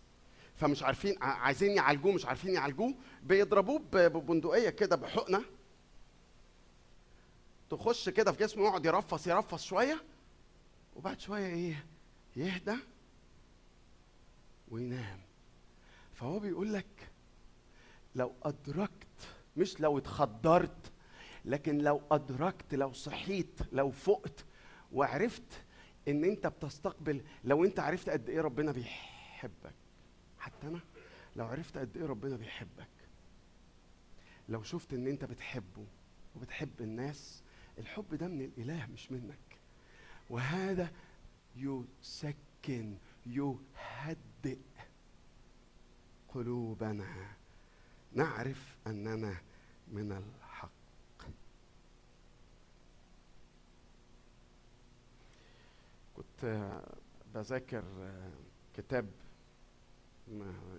[0.56, 5.44] فمش عارفين عايزين يعالجوه مش عارفين يعالجوه بيضربوه ببندقية كده بحقنة.
[7.70, 10.04] تخش كده في جسمه يقعد يرفص يرفص شوية
[10.96, 11.86] وبعد شوية إيه
[12.36, 12.76] يهدى
[14.68, 15.20] وينام.
[16.14, 17.12] فهو بيقول لك
[18.16, 19.08] لو أدركت
[19.58, 20.92] مش لو اتخدرت
[21.46, 24.46] لكن لو أدركت لو صحيت لو فقت
[24.92, 25.64] وعرفت
[26.08, 29.76] إن أنت بتستقبل لو أنت عرفت قد إيه ربنا بيحبك.
[30.40, 30.80] حتى أنا
[31.36, 32.88] لو عرفت قد إيه ربنا بيحبك.
[34.50, 35.86] لو شفت إن أنت بتحبه
[36.36, 37.44] وبتحب الناس
[37.78, 39.60] الحب ده من الإله مش منك.
[40.30, 40.92] وهذا
[41.56, 44.60] يسكن يهدئ
[46.30, 47.36] قلوبنا.
[48.14, 49.36] نعرف أننا
[49.88, 50.41] من الحق
[57.34, 57.84] بذاكر
[58.78, 59.10] كتاب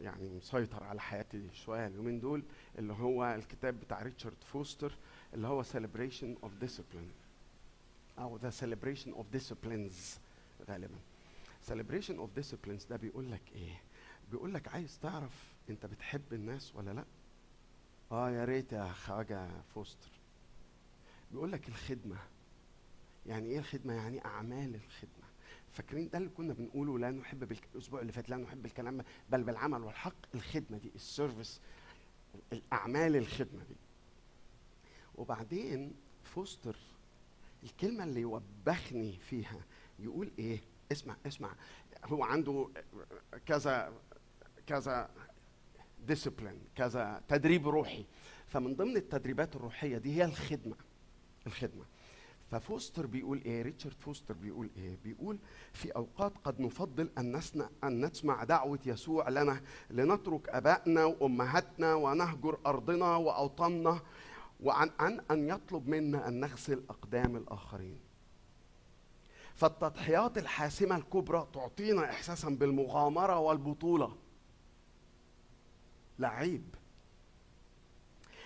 [0.00, 2.42] يعني مسيطر على حياتي شوية اليومين دول
[2.78, 4.92] اللي هو الكتاب بتاع ريتشارد فوستر
[5.34, 7.12] اللي هو celebration of discipline.
[8.18, 10.18] أو the celebration of disciplines
[10.68, 10.98] غالبا.
[11.68, 13.80] Celebration of disciplines ده بيقول لك إيه؟
[14.30, 17.04] بيقول لك عايز تعرف أنت بتحب الناس ولا لأ؟
[18.12, 20.10] آه يا ريت يا خواجة فوستر.
[21.32, 22.16] بيقول لك الخدمة.
[23.26, 25.21] يعني إيه الخدمة؟ يعني أعمال الخدمة.
[25.72, 27.68] فاكرين ده اللي كنا بنقوله لا نحب بالك...
[27.74, 31.60] الأسبوع اللي فات لا نحب الكلام بل بالعمل والحق الخدمة دي ال service
[32.52, 33.76] الأعمال الخدمة دي.
[35.14, 35.94] وبعدين
[36.24, 36.76] فوستر
[37.64, 39.60] الكلمة اللي يوبخني فيها
[39.98, 40.60] يقول إيه؟
[40.92, 41.54] اسمع اسمع
[42.04, 42.68] هو عنده
[43.46, 43.92] كذا
[44.66, 45.10] كذا
[46.06, 48.04] discipline كذا تدريب روحي.
[48.46, 50.76] فمن ضمن التدريبات الروحية دي هي الخدمة
[51.46, 51.84] الخدمة.
[52.52, 55.38] ففوستر بيقول إيه؟ ريتشارد فوستر بيقول إيه؟ بيقول
[55.72, 62.58] في أوقات قد نفضل أن نسمع أن نسمع دعوة يسوع لنا لنترك آبائنا وأمهاتنا ونهجر
[62.66, 64.00] أرضنا وأوطاننا
[64.60, 68.00] وعن عن أن يطلب منا أن نغسل أقدام الآخرين.
[69.54, 74.16] فالتضحيات الحاسمة الكبرى تعطينا احساسا بالمغامرة والبطولة.
[76.18, 76.74] لا عيب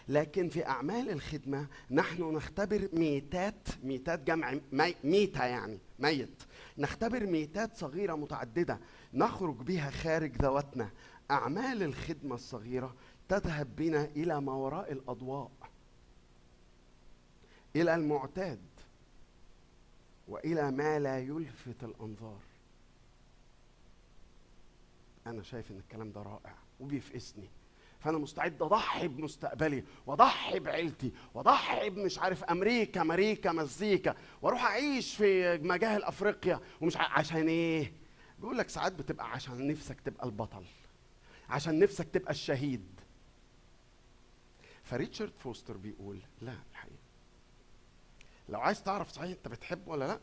[0.08, 6.42] لكن في أعمال الخدمة نحن نختبر ميتات ميتات جمع مي ميتة يعني ميت.
[6.78, 8.78] نختبر ميتات صغيرة متعددة
[9.14, 10.90] نخرج بها خارج ذواتنا.
[11.30, 12.94] أعمال الخدمة الصغيرة
[13.28, 15.50] تذهب بنا إلى ما وراء الأضواء
[17.76, 18.60] إلى المعتاد
[20.28, 22.40] وإلى ما لا يلفت الأنظار.
[25.26, 27.48] أنا شايف إن الكلام ده رائع وبيفقسني.
[28.00, 35.58] فأنا مستعد أضحي بمستقبلي وأضحي بعيلتي وأضحي بمش عارف أمريكا أمريكا مزيكا وأروح أعيش في
[35.58, 36.96] مجاهل أفريقيا ومش.
[36.96, 37.92] عشان إيه
[38.38, 40.64] بيقول لك ساعات بتبقى عشان نفسك تبقى البطل
[41.48, 42.86] عشان نفسك تبقى الشهيد
[44.84, 46.96] فريتشارد فوستر بيقول لا الحقيقة
[48.48, 50.20] لو عايز تعرف صحيح أنت بتحب ولا لا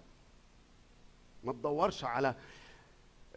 [1.44, 2.36] ما تدورش على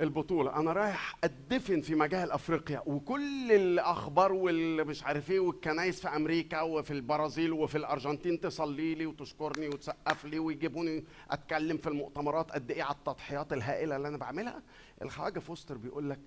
[0.01, 0.57] البطولة.
[0.61, 6.61] أنا رايح أدفن في مجاهل أفريقيا وكل الأخبار واللي مش عارف إيه والكنايس في أمريكا
[6.61, 12.82] وفي البرازيل وفي الأرجنتين تصلي لي وتشكرني وتسقف لي ويجيبوني أتكلم في المؤتمرات قد إيه
[12.82, 14.62] على التضحيات الهائلة اللي أنا بعملها.
[15.03, 16.20] الخواجه فوستر بيقول لك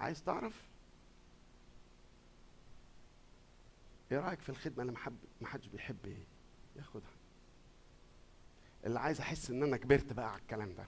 [0.00, 0.62] عايز تعرف؟
[4.12, 4.92] إيه رأيك في الخدمة اللي
[5.40, 6.16] ما حدش بيحب
[6.76, 7.10] ياخدها؟
[8.86, 10.84] اللي عايز أحس إن أنا كبرت بقى على الكلام ده.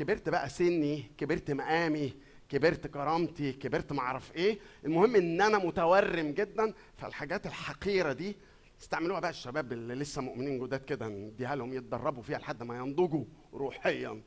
[0.00, 2.14] كبرت بقى سني كبرت مقامي
[2.48, 4.58] كبرت كرامتي كبرت معرف إيه.
[4.84, 8.36] المهم إن أنا متورم جدا فالحاجات الحقيرة دي
[8.80, 13.24] استعملوها بقى الشباب اللي لسه مؤمنين جداد كده نديها لهم يتدربوا فيها لحد ما ينضجوا
[13.52, 14.22] روحيا.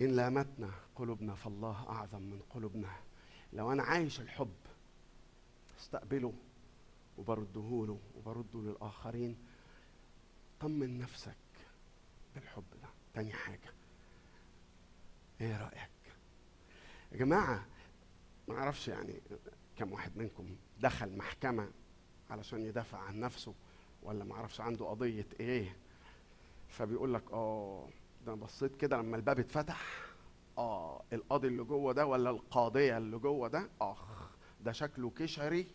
[0.00, 2.90] إن لامتنا قلوبنا فالله أعظم من قلوبنا.
[3.52, 4.54] لو أنا عايش الحب
[5.80, 6.32] أستقبله
[7.18, 9.36] وبرده له وبرده للآخرين.
[10.60, 11.36] طمن نفسك
[12.34, 12.64] بالحب.
[12.82, 13.72] ده تاني حاجة.
[15.40, 15.90] إيه رأيك؟
[17.12, 17.66] يا جماعة
[18.48, 19.22] ما أعرفش يعني
[19.76, 21.70] كم واحد منكم دخل محكمة
[22.30, 23.54] علشان يدافع عن نفسه
[24.02, 25.76] ولا ما أعرفش عنده قضية إيه.
[26.68, 27.88] فبيقول لك آه
[28.26, 29.82] ده بصيت كده لما الباب اتفتح.
[30.58, 34.30] آه القاضي اللي جوه ده ولا القاضية اللي جوه ده؟ آخ
[34.60, 35.66] ده شكله كشري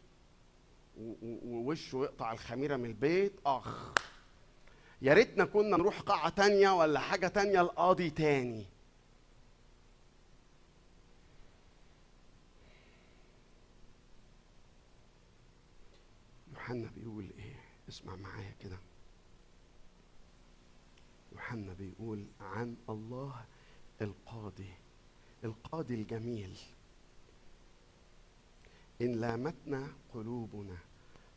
[1.22, 3.34] ووشه يقطع الخميرة من البيت.
[3.46, 3.94] آخ.
[5.02, 8.66] يا ريتنا كنا نروح قاعة تانية ولا حاجة تانية القاضي تاني.
[16.54, 17.56] يوحنا بيقول إيه؟
[17.90, 18.78] اسمع معايا كده.
[21.32, 23.46] يوحنا بيقول عن الله
[24.02, 24.74] القاضي
[25.44, 26.58] القاضي الجميل.
[29.02, 30.78] إن لامتنا قلوبنا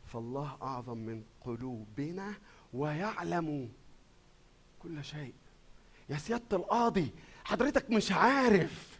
[0.05, 2.33] فالله أعظم من قلوبنا
[2.73, 3.71] ويعلم
[4.79, 5.33] كل شيء.
[6.09, 7.11] يا سيادة القاضي
[7.45, 8.99] حضرتك مش عارف.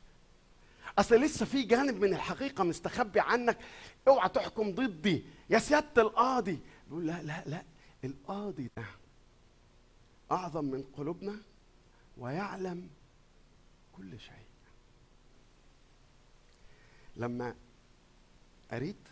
[1.00, 3.58] أصل لسه في جانب من الحقيقة مستخبي عنك.
[4.08, 5.24] اوعى تحكم ضدي.
[5.50, 7.64] يا سيادة القاضي بيقول لا لا لا.
[8.04, 8.86] القاضي ده
[10.32, 11.40] أعظم من قلوبنا
[12.18, 12.90] ويعلم
[13.98, 14.34] كل شيء.
[17.16, 17.56] لما
[18.72, 19.08] قريت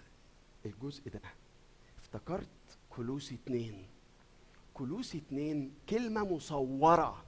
[0.65, 1.21] الجزء ده
[1.99, 2.47] افتكرت
[2.89, 3.87] كلوسي اتنين.
[4.81, 7.25] كلوسي اتنين كلمة مصورة.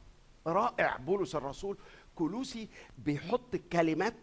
[0.48, 1.78] رائع بولس الرسول.
[2.16, 4.16] كلوسي بيحط كلمات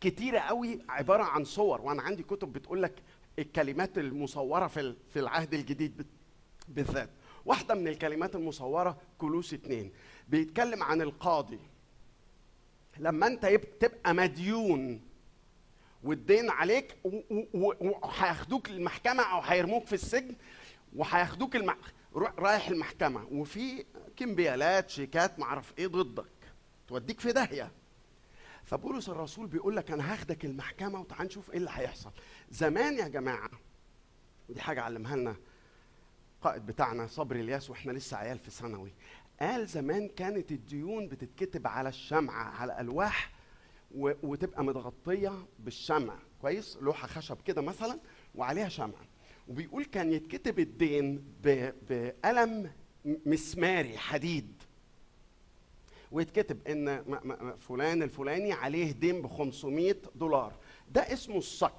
[0.00, 1.80] كتيرة قوي عبارة عن صور.
[1.80, 3.02] وأنا عندي كتب بتقول لك
[3.38, 6.06] الكلمات المصورة في في العهد الجديد
[6.68, 7.10] بالذات.
[7.44, 9.92] واحدة من الكلمات المصورة كلوسي اتنين.
[10.28, 11.60] بيتكلم عن القاضي.
[12.98, 13.46] لما انت
[13.80, 15.00] تبقى مديون
[16.04, 16.96] والدين عليك
[17.54, 20.34] وهياخدوك المحكمة أو هيرموك في السجن
[20.96, 21.56] وهياخدوك.
[22.16, 23.84] رايح المحكمة وفي
[24.16, 26.26] كمبيالات شيكات معرف إيه ضدك.
[26.88, 27.72] توديك في داهية.
[28.64, 32.10] فبولس الرسول بيقول لك أنا هاخدك المحكمة وتعال نشوف إيه اللي هيحصل.
[32.50, 33.50] زمان يا جماعة
[34.48, 35.36] ودي حاجة علمها لنا
[36.36, 38.92] القائد بتاعنا صبري الياس وإحنا لسه عيال في ثانوي.
[39.40, 43.32] قال زمان كانت الديون بتتكتب على الشمعة على ألواح
[44.22, 46.18] وتبقى متغطية بالشمع.
[46.40, 48.00] كويس؟ لوحة خشب كده مثلا
[48.34, 49.05] وعليها شمعة.
[49.48, 51.24] وبيقول كان يتكتب الدين
[51.90, 52.70] بقلم
[53.04, 54.52] مسماري حديد.
[56.12, 57.04] ويتكتب إن
[57.68, 60.52] فلان الفلاني عليه دين ب 500 دولار.
[60.92, 61.72] ده اسمه الصك.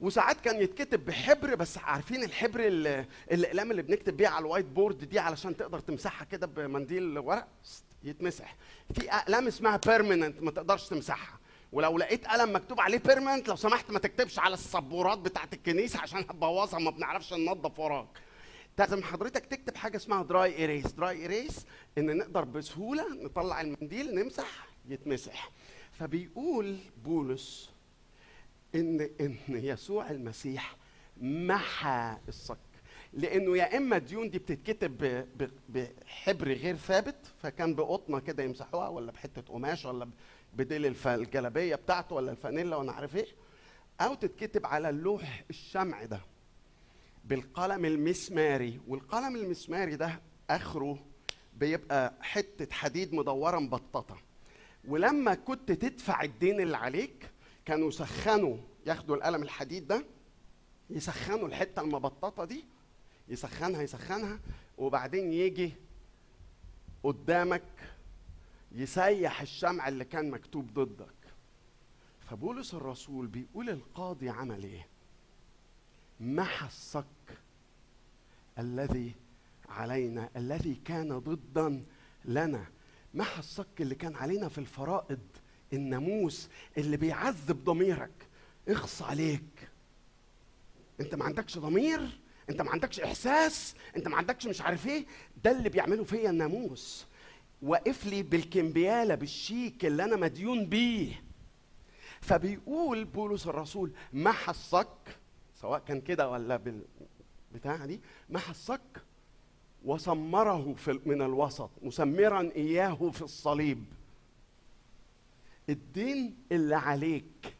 [0.00, 4.66] وساعات كان يتكتب بحبر بس عارفين الحبر ال- الأقلام اللي بنكتب بيها على ال white
[4.66, 7.48] board دي علشان تقدر تمسحها كده بمنديل ورق؟
[8.04, 8.56] يتمسح.
[8.94, 11.38] في أقلام اسمها permanent ما تقدرش تمسحها.
[11.72, 16.18] ولو لقيت قلم مكتوب عليه permanent لو سمحت ما تكتبش على السبورات بتاعت الكنيسة عشان
[16.18, 18.08] هتبوظها ما بنعرفش ننظف وراك
[18.78, 21.66] لازم حضرتك تكتب حاجة اسمها dry erase dry erase
[21.98, 25.50] إن نقدر بسهولة نطلع المنديل نمسح يتمسح.
[25.92, 27.70] فبيقول بولس
[28.74, 30.76] إن إن يسوع المسيح
[31.20, 32.58] محى الصك
[33.12, 35.26] لأنه يا إما الديون دي بتتكتب
[35.68, 40.08] بحبر غير ثابت فكان بقطنة كده يمسحوها ولا بحتة قماش ولا
[40.52, 43.26] بديل الجلابية بتاعته ولا الفانيلا وأنا عارف إيه
[44.00, 46.20] أو تتكتب على اللوح الشمع ده
[47.24, 50.98] بالقلم المسماري والقلم المسماري ده آخره
[51.56, 54.16] بيبقى حتة حديد مدورة مبططة.
[54.88, 57.30] ولما كنت تدفع الدين اللي عليك
[57.64, 60.04] كانوا يسخنوا ياخدوا القلم الحديد ده
[60.90, 62.64] يسخنوا الحتة المبططة دي
[63.28, 64.40] يسخنها يسخنها
[64.78, 65.72] وبعدين يجي
[67.02, 67.62] قدامك
[68.74, 71.14] يسيح الشمع اللي كان مكتوب ضدك.
[72.30, 74.86] فبولس الرسول بيقول القاضي عمل إيه؟
[76.20, 77.04] محى الصك
[78.58, 79.12] الذي
[79.68, 81.84] علينا الذي كان ضدا
[82.24, 82.66] لنا.
[83.14, 85.20] محى الصك اللي كان علينا في الفرائض
[85.72, 86.48] الناموس
[86.78, 88.28] اللي بيعذب ضميرك.
[88.68, 89.68] اخص عليك.
[91.00, 92.20] انت ما عندكش ضمير؟
[92.50, 95.06] انت ما عندكش إحساس؟ انت ما عندكش مش عارف إيه؟
[95.44, 97.06] ده اللي بيعمله فيا الناموس.
[97.62, 101.22] واقف لي بالكمبياله بالشيك اللي أنا مديون بيه.
[102.20, 105.18] فبيقول بولس الرسول محى الصك
[105.60, 108.00] سواء كان كده ولا بالبتاعه دي
[108.30, 109.02] محى الصك
[109.84, 113.84] وسمره في من الوسط مسمرا إياه في الصليب.
[115.68, 117.54] الدين اللي عليك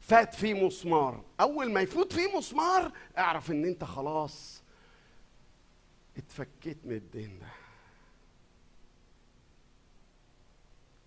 [0.00, 1.24] فات فيه مسمار.
[1.40, 4.62] أول ما يفوت فيه مسمار اعرف إن أنت خلاص
[6.16, 7.65] اتفكيت من الدين ده.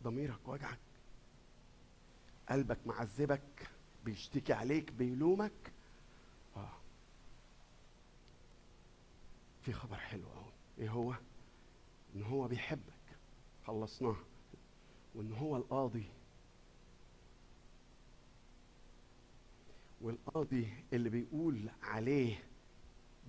[0.03, 0.79] ضميرك وجعك.
[2.49, 3.69] قلبك معذبك
[4.05, 5.71] بيشتكي عليك بيلومك.
[6.57, 6.77] آه.
[9.65, 11.13] في خبر حلو قوي إيه هو؟
[12.15, 12.93] إن هو بيحبك.
[13.67, 14.15] خلصناه
[15.15, 16.05] وإن هو القاضي.
[20.01, 22.43] والقاضي اللي بيقول عليه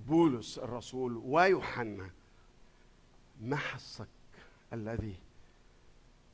[0.09, 2.11] بولس الرسول ويوحنا
[3.41, 4.09] محى الصك
[4.73, 5.14] الذي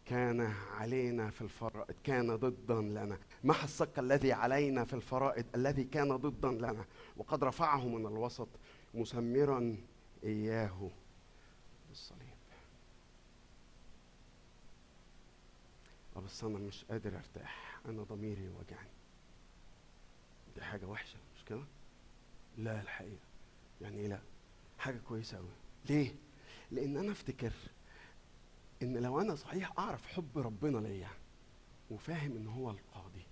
[0.06, 0.40] كان
[0.70, 3.18] علينا في الفرائض كان ضدا لنا.
[3.44, 6.84] محى الصك الذي علينا في الفرائض الذي كان ضدا لنا.
[7.16, 8.48] وقد رفعه من الوسط
[8.94, 9.76] مسمرا
[10.24, 10.90] إياه
[11.88, 12.36] بالصليب.
[16.24, 17.80] بس أنا مش قادر أرتاح.
[17.86, 18.90] أنا ضميري وجعني
[20.54, 21.64] دي حاجة وحشة مش كده؟
[22.58, 23.26] لا الحقيقة.
[23.80, 24.20] يعني إيه لا؟
[24.78, 25.48] حاجة كويسة قوي
[25.88, 26.14] ليه؟
[26.70, 27.52] لأن أنا أفتكر
[28.82, 31.10] إن لو أنا صحيح أعرف حب ربنا ليا
[31.90, 33.26] وفاهم إن هو القاضي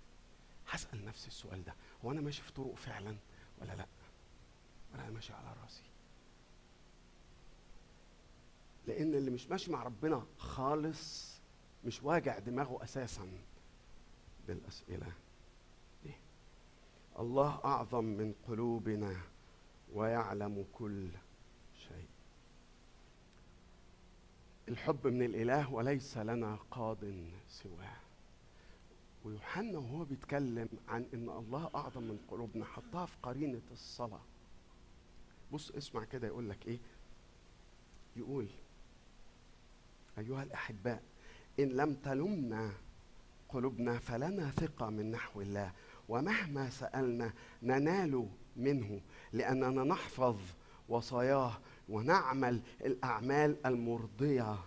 [0.68, 1.74] هسأل نفسي السؤال ده
[2.04, 3.16] هو أنا ماشي في طرق فعلا
[3.58, 3.86] ولا لأ؟
[4.92, 5.82] ولا أنا ماشي على رأسي؟
[8.86, 11.34] لأن اللي مش ماشي مع ربنا خالص
[11.84, 13.28] مش واجع دماغه أساسا
[14.46, 15.12] بالأسئلة
[16.04, 16.12] دي.
[17.18, 19.16] الله أعظم من قلوبنا
[19.92, 21.08] ويعلم كل
[21.88, 22.08] شيء
[24.68, 26.98] الحب من الإله وليس لنا قاض
[27.48, 27.96] سواه.
[29.24, 34.20] ويوحنا وهو بيتكلم عن إن الله أعظم من قلوبنا حطها في قرينة الصلاة.
[35.52, 36.78] بص اسمع كده يقول لك إيه؟
[38.16, 38.46] يقول
[40.18, 41.02] أيها الأحباء
[41.60, 42.72] إن لم تلمنا
[43.48, 45.72] قلوبنا فلنا ثقة من نحو الله
[46.08, 49.00] ومهما سألنا ننال منه
[49.32, 50.36] لأننا نحفظ
[50.88, 51.58] وصاياه
[51.88, 54.58] ونعمل الأعمال المرضية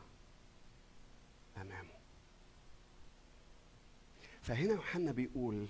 [1.57, 1.97] أمامه.
[4.41, 5.67] فهنا يوحنا بيقول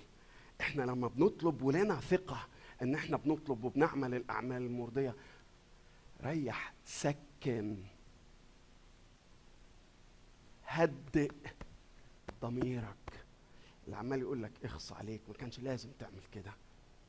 [0.60, 2.46] إحنا لما بنطلب ولنا ثقة
[2.82, 5.14] إن إحنا بنطلب وبنعمل الأعمال المرضية
[6.22, 7.76] ريح سكن
[10.66, 11.32] هدئ
[12.42, 13.24] ضميرك.
[13.84, 16.52] اللي عمال يقول لك اخص عليك ما كانش لازم تعمل كده.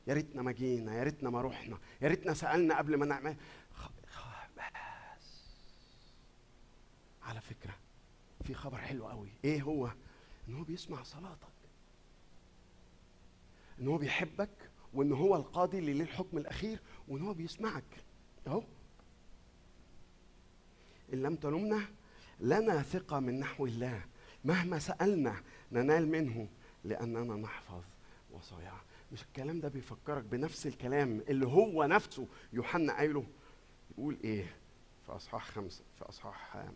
[0.06, 3.36] يا ريتنا ما جينا يا ريتنا ما رحنا يا ريتنا سألنا قبل ما نعمل.
[7.30, 7.74] على فكرة
[8.44, 9.28] في خبر حلو قوي.
[9.44, 9.90] إيه هو؟
[10.48, 11.48] إن هو بيسمع صلاتك.
[13.80, 18.04] إن هو بيحبك وإن هو القاضي اللي ليه الحكم الأخير وإن هو بيسمعك.
[18.46, 18.62] أهو.
[21.12, 21.80] إن لم تلمنا
[22.40, 24.04] لنا ثقة من نحو الله.
[24.44, 26.48] مهما سألنا ننال منه
[26.84, 27.82] لأننا نحفظ
[28.30, 28.80] وصاياه.
[29.12, 33.26] مش الكلام ده بيفكرك بنفس الكلام اللي هو نفسه يوحنا قايله.
[33.90, 34.56] يقول إيه؟
[35.06, 36.66] في أصحاح خمسة في أصحاح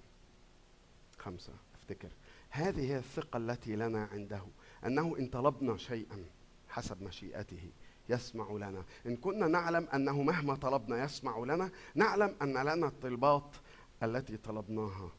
[1.26, 2.08] آم، خمسة أفتكر.
[2.50, 4.42] هذه هي الثقة التي لنا عنده
[4.86, 6.24] أنه إن طلبنا شيئا
[6.68, 7.70] حسب مشيئته
[8.08, 8.84] يسمع لنا.
[9.06, 13.56] إن كنا نعلم أنه مهما طلبنا يسمع لنا نعلم أن لنا الطلبات
[14.02, 15.10] التي طلبناها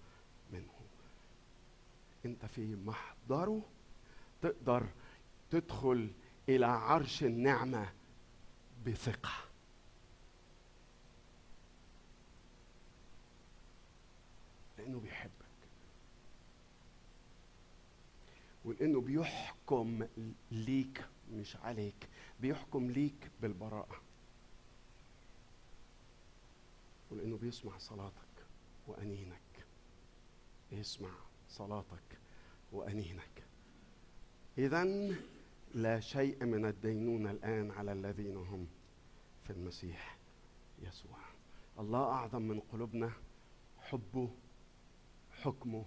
[0.54, 0.74] منه.
[2.26, 3.62] انت في محضره
[4.42, 4.84] تقدر
[5.52, 6.10] تدخل
[6.50, 7.90] إلى عرش النعمة
[8.86, 9.34] بثقة.
[14.78, 15.35] لأنه بيحبك.
[18.66, 20.08] ولأنه بيحكم
[20.52, 22.10] ليك مش عليك
[22.40, 24.02] بيحكم ليك بالبراءة.
[27.12, 28.46] ولأنه بيسمع صلاتك
[28.88, 29.66] وأنينك.
[30.72, 31.10] بيسمع
[31.50, 32.20] صلاتك
[32.72, 33.44] وأنينك.
[34.58, 34.84] اذا
[35.74, 38.68] لا شيء من الدينونه الآن على الذين هم
[39.44, 40.18] في المسيح
[40.82, 41.18] يسوع.
[41.80, 43.12] الله أعظم من قلوبنا
[43.80, 44.30] حبه
[45.32, 45.86] حكمه.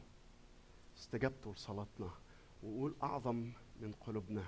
[0.99, 2.11] استجابته لصلاتنا.
[2.62, 4.44] وقول أعظم من قلوبنا.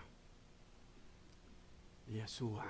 [2.08, 2.64] يسوع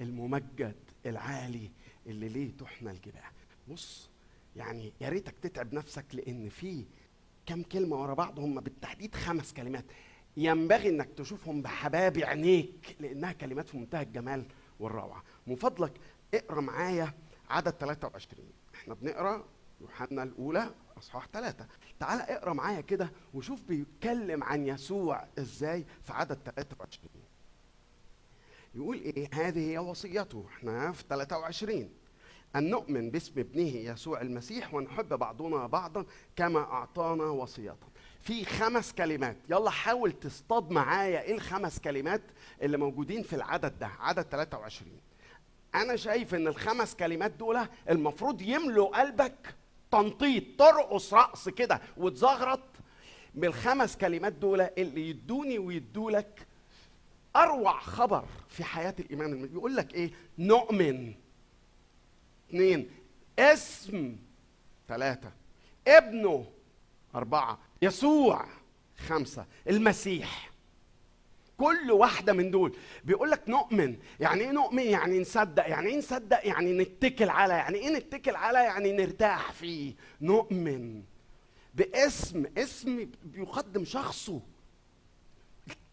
[0.00, 1.70] الممجد العالي
[2.06, 3.22] اللي ليه تحنى الجباه
[3.68, 4.10] بص
[4.56, 6.84] يعني يا ريتك تتعب نفسك لأن في
[7.46, 9.84] كم كلمة ورا بعض هم بالتحديد خمس كلمات.
[10.36, 14.46] ينبغي إنك تشوفهم بحباب عينيك لأنها كلمات في منتهى الجمال
[14.80, 15.22] والروعة.
[15.46, 15.92] من فضلك
[16.34, 17.14] اقرأ معايا
[17.48, 19.44] عدد 23 إحنا بنقرأ
[19.80, 21.66] يوحنا الأولى إصحاح ثلاثة
[22.00, 27.08] تعال اقرأ معايا كده وشوف بيتكلم عن يسوع إزاي في عدد 23
[28.74, 30.44] يقول إيه؟ هذه هي وصيته.
[30.48, 31.90] إحنا في 23
[32.56, 36.04] أن نؤمن باسم ابنه يسوع المسيح ونحب بعضنا بعضا
[36.36, 37.76] كما أعطانا وصية.
[38.20, 39.36] في خمس كلمات.
[39.50, 42.22] يلا حاول تصطاد معايا إيه الخمس كلمات
[42.62, 44.92] اللي موجودين في العدد ده عدد 23
[45.74, 47.58] أنا شايف إن الخمس كلمات دول
[47.90, 49.54] المفروض يملوا قلبك
[49.90, 52.60] تنطيط ترقص رقص كده وتزغرط
[53.34, 56.46] بالخمس كلمات دول اللي يدوني ويدولك
[57.36, 59.46] أروع خبر في حياة الإيمان.
[59.46, 61.14] بيقول لك إيه؟ نؤمن.
[62.48, 62.90] اثنين
[63.38, 64.16] اسم.
[64.88, 65.32] ثلاثة
[65.88, 66.46] ابنه.
[67.14, 67.58] أربعة.
[67.82, 68.46] يسوع.
[69.06, 69.46] خمسة.
[69.68, 70.50] المسيح.
[71.58, 72.76] كل واحدة من دول.
[73.04, 73.96] بيقول لك نؤمن.
[74.20, 75.66] يعني إيه نؤمن؟ يعني نصدق.
[75.68, 77.54] يعني إيه نصدق؟ يعني نتكل على.
[77.54, 79.94] يعني إيه نتكل على؟ يعني نرتاح فيه.
[80.20, 81.02] نؤمن.
[81.74, 82.44] باسم.
[82.58, 84.40] اسم بيقدم شخصه.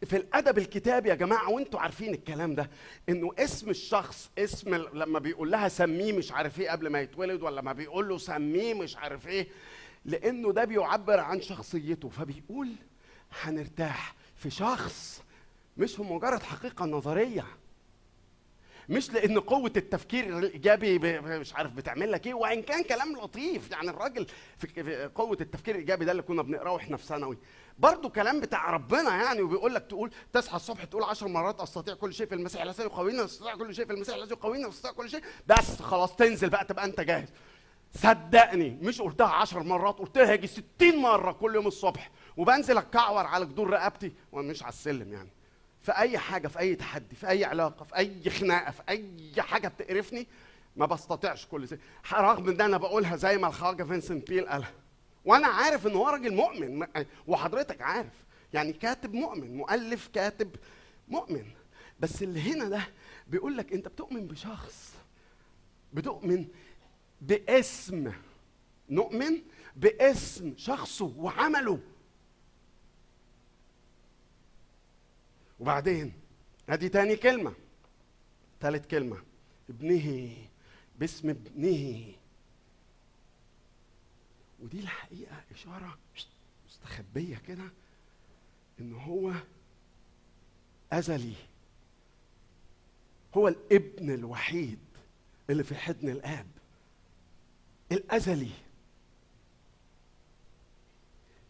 [0.06, 2.70] في الأدب الكتابي يا جماعة وأنتوا عارفين الكلام ده
[3.10, 7.62] إنه اسم الشخص اسم لما بيقول لها سميه مش عارف إيه قبل ما يتولد ولا
[7.62, 9.48] ما بيقول له سميه مش عارف إيه
[10.06, 12.10] لأنه ده بيعبر عن شخصيته.
[12.10, 12.70] فبيقول
[13.42, 15.24] هنرتاح في شخص
[15.78, 17.46] مش مجرد حقيقة نظرية.
[18.90, 23.90] مش لأن قوة التفكير الإيجابي مش عارف بتعمل لك إيه وإن كان كلام لطيف يعني
[23.90, 24.28] الراجل
[24.58, 27.38] في قوة التفكير الإيجابي ده اللي كنا بنقرأه وإحنا في ثانوي.
[27.80, 32.14] برضه كلام بتاع ربنا يعني وبيقول لك تقول تصحى الصبح تقول عشر مرات أستطيع كل
[32.14, 35.22] شيء في المسيح الذي يقوينا أستطيع كل شيء في المسيح الذي يقوينا أستطيع كل شيء.
[35.48, 37.28] بس خلاص تنزل بقى تبقى أنت جاهز.
[37.96, 42.12] صدقني مش قلتها عشر مرات قلتها يجي ستين مرة كل يوم الصبح.
[42.38, 45.30] وبنزل أتكعور على جدور رقبتي وأنا مش على السلم يعني.
[45.86, 49.68] في أي حاجة في أي تحدي في أي علاقة في أي خناقة في أي حاجة
[49.68, 50.28] بتقرفني
[50.76, 51.80] ما بستطيعش كل شيء.
[52.14, 54.72] رغم إن أنا بقولها زي ما الخواجة فينسنت بيل قالها.
[55.26, 56.88] وأنا عارف إن هو راجل مؤمن
[57.28, 58.14] وحضرتك عارف.
[58.54, 60.56] يعني كاتب مؤمن مؤلف كاتب
[61.08, 61.46] مؤمن.
[62.00, 62.82] بس اللي هنا ده
[63.28, 64.94] بيقول لك أنت بتؤمن بشخص
[65.94, 66.48] بتؤمن
[67.22, 68.12] باسم
[68.90, 69.42] نؤمن
[69.76, 71.80] باسم شخصه وعمله.
[75.60, 76.14] وبعدين
[76.70, 77.54] ادي تاني كلمة
[78.60, 79.18] تالت كلمة
[79.70, 80.38] ابنه
[81.00, 82.14] باسم ابنه.
[84.60, 85.98] ودي الحقيقة إشارة
[86.68, 87.64] مستخبية كده
[88.80, 89.34] إن هو
[90.92, 91.36] أزلي.
[93.38, 94.80] هو الابن الوحيد
[95.50, 96.48] اللي في حضن الآب
[97.92, 98.52] الأزلي.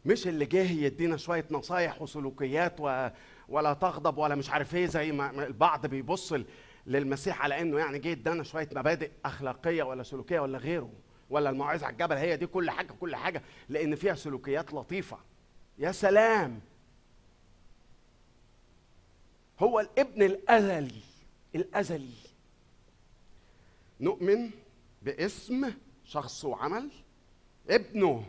[0.06, 3.10] مش اللي جه يدينا شوية نصايح وسلوكيات و...
[3.49, 6.34] ولا تغضب ولا مش عارف إيه زي ما البعض بيبص
[6.88, 10.89] للمسيح على إنه يعني جه ادانا شوية مبادئ أخلاقية ولا سلوكية ولا غيره
[11.30, 15.17] ولا الموعظه على الجبل هي دي كل حاجة كل حاجة لأن فيها سلوكيات لطيفة.
[15.77, 16.59] يا سلام!
[19.59, 21.01] هو الابن الأزلي
[21.55, 22.13] الأزلي.
[23.99, 24.51] نؤمن
[25.01, 25.73] باسم
[26.05, 26.89] شخص وعمل
[27.69, 28.26] ابنه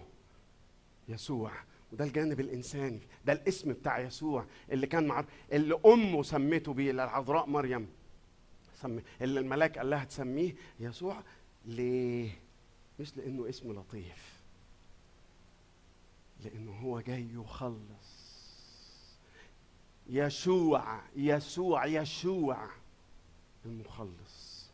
[1.08, 1.52] يسوع.
[1.92, 7.46] وده الجانب الإنساني ده الاسم بتاع يسوع اللي كان مع اللي أمه سمته بيه العذراء
[7.46, 7.88] مريم
[8.82, 11.22] سمي اللي الملاك قال لها تسميه يسوع
[11.64, 12.30] ليه؟
[13.00, 14.36] مش لأنه اسم لطيف
[16.44, 18.26] لأنه هو جاي يخلص.
[20.10, 22.68] يشوع يسوع يشوع
[23.64, 24.66] المخلص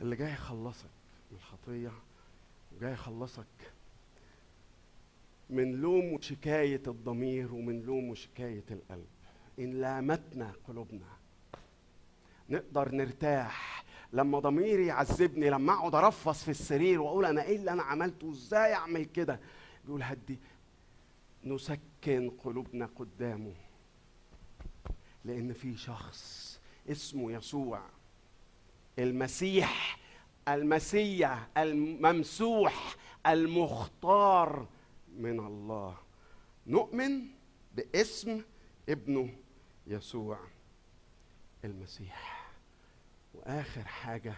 [0.00, 0.90] اللي جاي يخلصك
[1.30, 1.92] من الخطية
[2.76, 3.46] وجاي يخلصك
[5.50, 9.06] من لوم وشكاية الضمير ومن لوم وشكاية القلب.
[9.58, 11.06] إن لامتنا قلوبنا.
[12.50, 17.82] نقدر نرتاح لما ضميري يعذبني لما أقعد أرفص في السرير وأقول أنا إيه اللي أنا
[17.82, 19.40] عملته؟ إزاي أعمل كده؟
[19.84, 20.38] بيقول هدي.
[21.44, 23.54] نسكن قلوبنا قدامه.
[25.24, 26.60] لأن في شخص
[26.90, 27.82] اسمه يسوع.
[28.98, 29.98] المسيح
[30.48, 32.96] المسيح الممسوح
[33.26, 34.66] المختار
[35.16, 35.96] من الله.
[36.66, 37.22] نؤمن
[37.74, 38.42] باسم
[38.88, 39.34] ابنه
[39.86, 40.38] يسوع
[41.64, 42.50] المسيح.
[43.34, 44.34] وآخر حاجة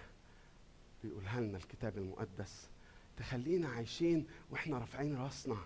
[1.04, 2.68] بيقولها لنا الكتاب المقدس
[3.16, 5.56] تخلينا عايشين وإحنا رافعين راسنا.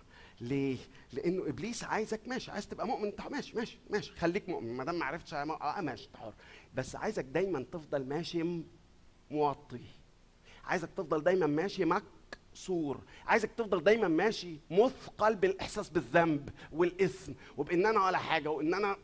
[0.41, 0.77] ليه؟
[1.13, 4.99] لأنه إبليس عايزك ماشي عايز تبقى مؤمن انت ماشي ماشي ماشي خليك مؤمن ما دام
[4.99, 6.33] ما عرفتش آه ماشي حر
[6.75, 8.43] بس عايزك دايما تفضل ماشي
[9.31, 9.81] موطي.
[10.63, 11.85] عايزك تفضل دايما ماشي
[12.57, 18.97] مكسور عايزك تفضل دايما ماشي مثقل بالإحساس بالذنب والإثم وبإن أنا ولا حاجة وإن أنا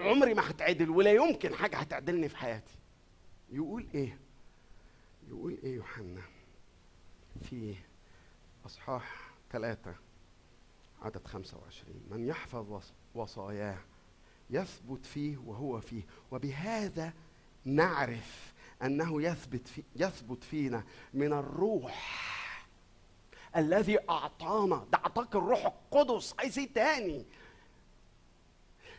[0.00, 2.74] عمري ما هتعدل ولا يمكن حاجة هتعدلني في حياتي.
[3.52, 4.18] يقول إيه؟
[5.28, 6.22] يقول إيه يوحنا؟
[7.50, 7.74] في
[8.66, 9.94] إصحاح ثلاثة
[11.02, 13.78] عدد 25 من يحفظ وص- وصاياه
[14.50, 16.02] يثبت فيه وهو فيه.
[16.30, 17.12] وبهذا
[17.64, 18.52] نعرف
[18.82, 20.84] أنه يثبت في يثبت فينا
[21.14, 22.26] من الروح
[23.56, 24.86] الذي أعطانا.
[24.92, 26.34] ده أعطاك الروح القدس.
[26.38, 27.26] عايز إيه تاني.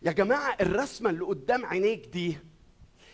[0.04, 2.38] يا جماعة الرسمة اللي قدام عينيك دي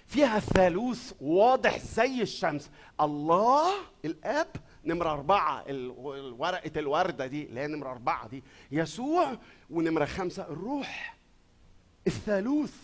[0.08, 2.70] فيها ثالوث واضح زي الشمس.
[3.02, 3.74] الله
[4.06, 4.48] الآب
[4.86, 5.66] نمرة أربعة
[6.38, 9.38] ورقة الوردة دي اللي هي نمرة أربعة دي يسوع
[9.70, 11.18] ونمرة خمسة الروح.
[12.08, 12.76] الثالوث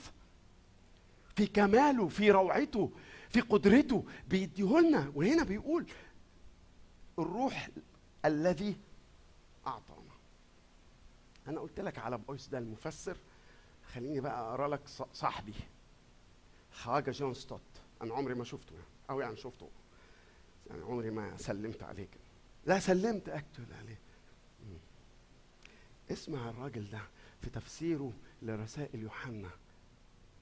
[1.35, 2.91] في كماله في روعته
[3.29, 5.11] في قدرته بيديهولنا.
[5.15, 5.85] وهنا بيقول
[7.19, 7.69] الروح
[8.25, 8.77] الذي
[9.67, 10.11] أعطانا.
[11.47, 13.17] أنا قلت لك على بويس ده المفسر
[13.93, 15.53] خليني بقى أقرأ لك صاحبي
[16.73, 17.61] حاجة جون ستوت.
[18.01, 18.75] أنا عمري ما شفته.
[19.09, 19.69] أو يعني شفته.
[20.69, 22.21] يعني عمري ما سلمت عليه كده
[22.65, 23.99] لا سلمت أكتب عليه.
[26.11, 27.01] اسمع الراجل ده
[27.41, 29.49] في تفسيره لرسائل يوحنا.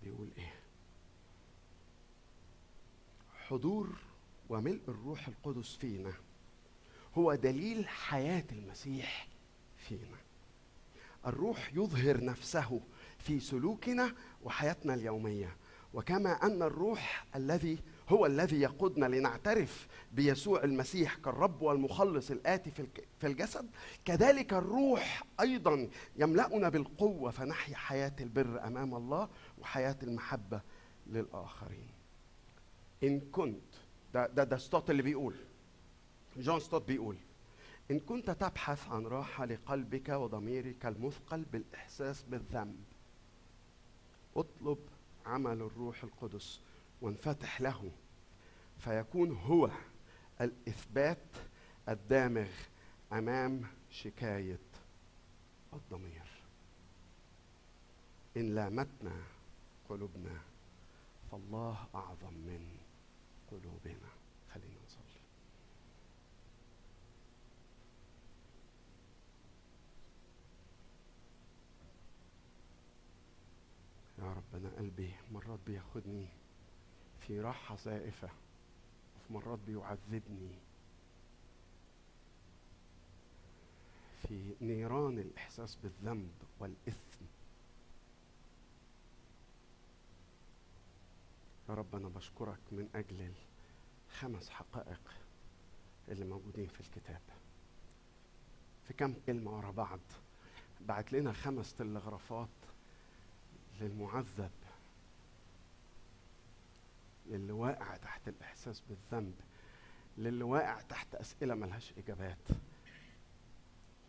[0.03, 0.53] بيقول إيه؟
[3.47, 3.89] حضور
[4.49, 6.13] وملء الروح القدس فينا.
[7.17, 9.27] هو دليل حياة المسيح
[9.77, 10.17] فينا.
[11.27, 12.81] الروح يظهر نفسه
[13.19, 14.13] في سلوكنا
[14.43, 15.55] وحياتنا اليومية.
[15.93, 17.77] وكما أن الروح الذي
[18.09, 22.71] هو الذي يقودنا لنعترف بيسوع المسيح كالرب والمخلص الآتي
[23.19, 23.69] في الجسد
[24.05, 29.29] كذلك الروح أيضا يملأنا بالقوة فنحيا حياة البر أمام الله
[29.59, 30.61] وحياة المحبة
[31.07, 31.87] للآخرين.
[33.03, 33.61] إن كنت
[34.13, 34.55] ده ده ده
[34.89, 35.35] اللي بيقول
[36.37, 37.17] جون ستوت بيقول
[37.91, 42.83] إن كنت تبحث عن راحة لقلبك وضميرك المثقل بالإحساس بالذنب
[44.35, 44.77] اطلب
[45.25, 46.61] عمل الروح القدس
[47.01, 47.91] وانفتح له
[48.77, 49.69] فيكون هو
[50.41, 51.25] الإثبات
[51.89, 52.47] الدامغ
[53.13, 54.59] أمام شكاية
[55.73, 56.27] الضمير.
[58.37, 59.23] إن لامتنا
[59.89, 60.41] قلوبنا
[61.31, 62.77] فالله أعظم من
[63.51, 64.09] قلوبنا
[64.53, 65.21] خلينا نصلي
[74.19, 76.27] يا رب أنا قلبي مرات بياخدني
[77.19, 78.29] في راحة زائفة
[79.15, 80.55] وفي مرات بيعذبني
[84.27, 87.25] في نيران الإحساس بالذنب والإثم.
[91.69, 93.33] يا رب أنا بشكرك من أجل
[94.09, 95.01] الخمس حقائق
[96.09, 97.21] اللي موجودين في الكتاب.
[98.87, 99.99] في كم كلمة ورا بعض
[100.81, 102.47] بعت لنا خمس تلغرافات
[103.81, 104.51] للمعذب
[107.29, 109.33] للي واقع تحت الإحساس بالذنب
[110.17, 112.37] للي واقع تحت أسئلة ملهاش إجابات.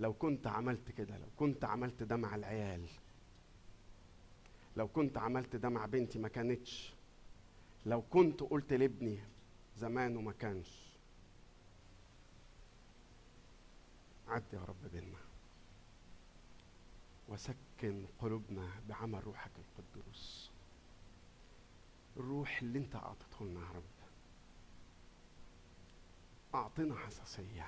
[0.00, 2.86] لو كنت عملت كده لو كنت عملت ده مع العيال
[4.76, 6.92] لو كنت عملت ده مع بنتي ما كانتش
[7.86, 9.18] لو كنت قلت لابني
[9.78, 10.88] زمان وما كانش.
[14.28, 15.06] عد يا رب بينا.
[17.28, 20.50] وسكن قلوبنا بعمل روحك القدوس.
[22.16, 23.82] الروح اللي انت اعطيته لنا يا رب.
[26.54, 27.66] اعطنا حساسية.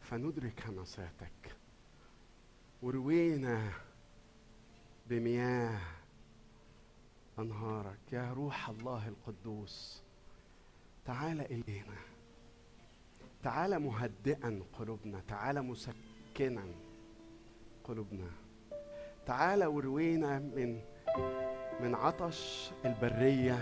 [0.00, 1.56] فندرك همساتك
[2.82, 3.72] وروينا
[5.06, 5.80] بمياه
[7.38, 8.12] أنهارك.
[8.12, 10.02] يا روح الله القدوس
[11.04, 11.98] تعال إلينا.
[13.42, 15.20] تعال مهدئا قلوبنا.
[15.20, 16.74] تعال مسكنا
[17.84, 18.30] قلوبنا.
[19.30, 20.80] تعال وروينا من
[21.80, 23.58] من عطش البرية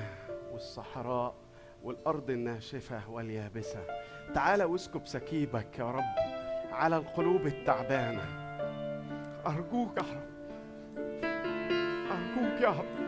[0.53, 1.35] والصحراء
[1.83, 3.79] والأرض الناشفة واليابسة.
[4.35, 6.15] تعال واسكب سكيبك يا رب
[6.73, 8.23] على القلوب التعبانة.
[9.47, 10.29] أرجوك يا رب.
[12.11, 12.99] أرجوك يا رب.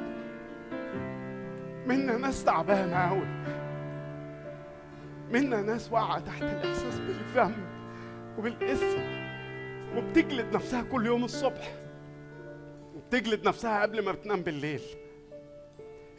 [1.86, 3.26] منا ناس تعبانة قوي
[5.30, 7.66] منا ناس واقعة تحت الإحساس بالذنب
[8.38, 9.00] وبالإثم
[9.96, 11.79] وبتجلد نفسها كل يوم الصبح.
[13.10, 14.80] وبتجلد نفسها قبل ما بتنام بالليل.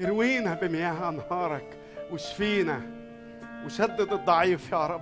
[0.02, 1.78] اروينا بمياه أنهارك
[2.12, 2.82] واشفينا
[3.66, 5.02] وشدد الضعيف يا رب.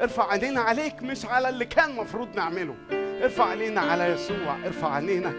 [0.00, 2.74] ارفع عينينا عليك مش على اللي كان مفروض نعمله.
[3.22, 5.32] ارفع عينينا على يسوع ارفع عينينا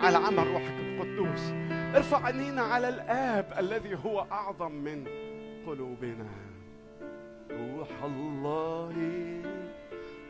[0.00, 1.40] على عمل روحك القدوس.
[1.96, 5.04] ارفع عينينا على الآب الذي هو أعظم من
[5.66, 6.30] قلوبنا.
[7.50, 8.92] روح الله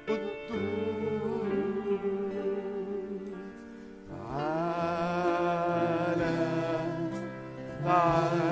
[0.09, 1.20] قدوس.
[7.91, 8.50] تعالى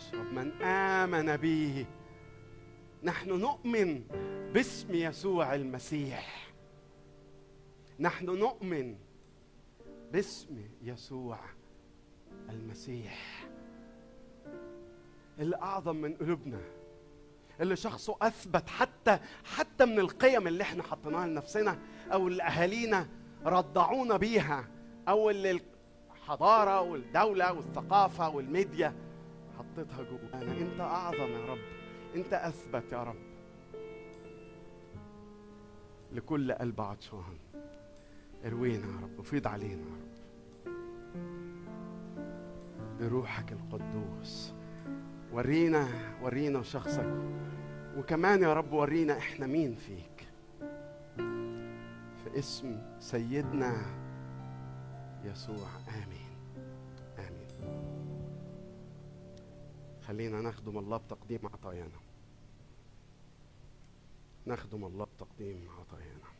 [0.00, 1.86] ويشرب من آمن به.
[3.02, 4.02] نحن نؤمن
[4.54, 6.52] باسم يسوع المسيح.
[7.98, 8.96] نحن نؤمن
[10.12, 11.38] باسم يسوع
[12.50, 13.48] المسيح.
[15.38, 16.60] اللي أعظم من قلوبنا
[17.60, 21.78] اللي شخصه أثبت حتى حتى من القيم اللي إحنا حطيناها لنفسنا
[22.12, 23.08] أو اللي أهالينا
[23.44, 24.68] رضعونا بيها
[25.08, 25.60] أو اللي
[26.12, 28.94] الحضارة والدولة والثقافة والميديا
[29.60, 31.58] حطيتها جوانا أنت أعظم يا رب.
[32.16, 33.16] أنت أثبت يا رب.
[36.12, 37.38] لكل قلب عطشان.
[38.46, 39.18] اروينا يا رب.
[39.18, 40.10] وفيض علينا يا رب.
[43.00, 44.54] بروحك القدوس.
[45.32, 45.88] ورينا
[46.22, 47.14] ورينا شخصك.
[47.96, 50.26] وكمان يا رب ورينا إحنا مين فيك.
[52.24, 53.72] في اسم سيدنا
[55.24, 55.68] يسوع.
[55.88, 56.09] آمين.
[60.10, 62.00] خلينا نخدم الله بتقديم عطايانا.
[64.46, 66.30] نخدم الله بتقديم عطايانا.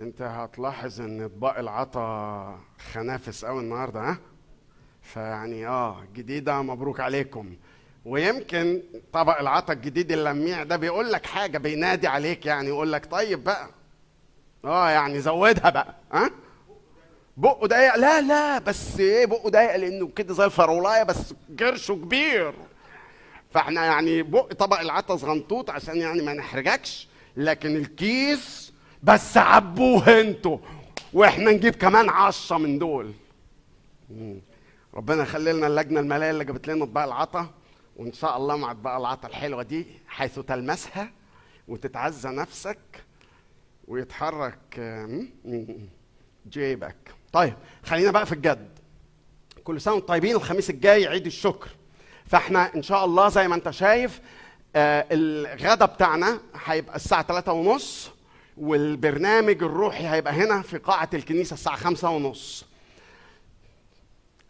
[0.00, 2.60] انت هتلاحظ ان اطباق العطا
[2.92, 4.18] خنافس قوي النهارده ها؟
[5.02, 7.56] فيعني آه جديده مبروك عليكم.
[8.04, 8.82] ويمكن
[9.12, 13.68] طبق العطا الجديد اللميع ده بيقول لك حاجة بينادي عليك يعني يقول لك طيب بقى.
[14.64, 16.30] آه يعني زودها بقى ها؟
[17.36, 17.96] بقه ضيق.
[17.96, 22.54] لا لا بس إيه بقه ضيق لأنه كده زي الفرولايه بس قرشه كبير.
[23.50, 28.72] فإحنا يعني بق طبق العطا صغنطوط عشان يعني ما نحرجكش لكن الكيس
[29.02, 30.58] بس عبوه أنتوا.
[31.12, 33.12] وإحنا نجيب كمان عشرة من دول.
[34.94, 37.50] ربنا يخلي لنا اللجنة المالية اللي جابت لنا اطباق العطا
[37.96, 41.10] وإن شاء الله مع اطباق العطا الحلوة دي حيث تلمسها
[41.68, 42.78] وتتعزى نفسك
[43.88, 44.80] ويتحرك
[46.48, 46.96] جيبك.
[47.36, 47.54] طيب
[47.84, 48.68] خلينا بقى في الجد.
[49.64, 51.68] كل سنة وأنتم طيبين الخميس الجاي عيد الشكر.
[52.26, 54.20] فاحنا إن شاء الله زي ما انت شايف
[54.76, 58.10] آه الغدا بتاعنا هيبقى الساعة 3 ونص
[58.56, 62.64] والبرنامج الروحي هيبقى هنا في قاعة الكنيسة الساعة 5 ونص.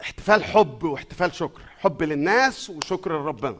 [0.01, 1.61] احتفال حب واحتفال شكر.
[1.79, 3.57] حب للناس وشكر لربنا.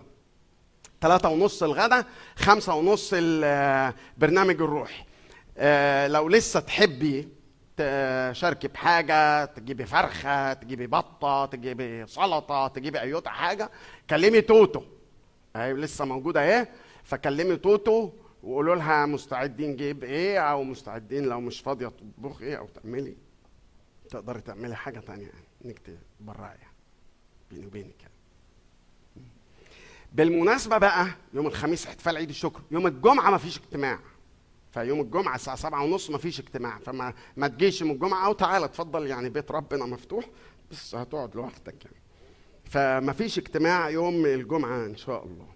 [1.02, 2.06] ثلاثة ونص الغدا
[2.36, 5.04] خمسة ونص البرنامج الروحي.
[5.58, 7.37] آه، لو لسه تحبي
[7.78, 13.72] تشاركي بحاجة تجيبي فرخة تجيبي بطة تجيبي سلطة تجيبي أيوتا حاجة.
[14.10, 14.82] كلمي توتو.
[15.56, 16.68] أهي لسه موجودة أهي.
[17.04, 18.12] فكلمي توتو
[18.44, 23.16] وقولوا لها مستعدين نجيب إيه أو مستعدين لو مش فاضية تطبخ إيه أو تعملي.
[24.10, 25.46] تقدري تعملي حاجة تانية يعني.
[25.66, 25.80] انك
[26.20, 26.74] تبرعي يعني.
[27.52, 28.14] بيني وبينك يعني.
[30.14, 32.62] بالمناسبة بقى يوم الخميس احتفال عيد الشكر.
[32.72, 34.00] يوم الجمعة ما فيش اجتماع.
[34.72, 38.26] فيوم الجمعة الساعة سبعة ونص ما فيش اجتماع فما ما تجيش يوم الجمعة.
[38.26, 40.26] أو تعالى اتفضل يعني بيت ربنا مفتوح
[40.72, 41.98] بس هتقعد لوحدك يعني.
[42.66, 45.48] فما فيش اجتماع يوم الجمعة إن شاء الله.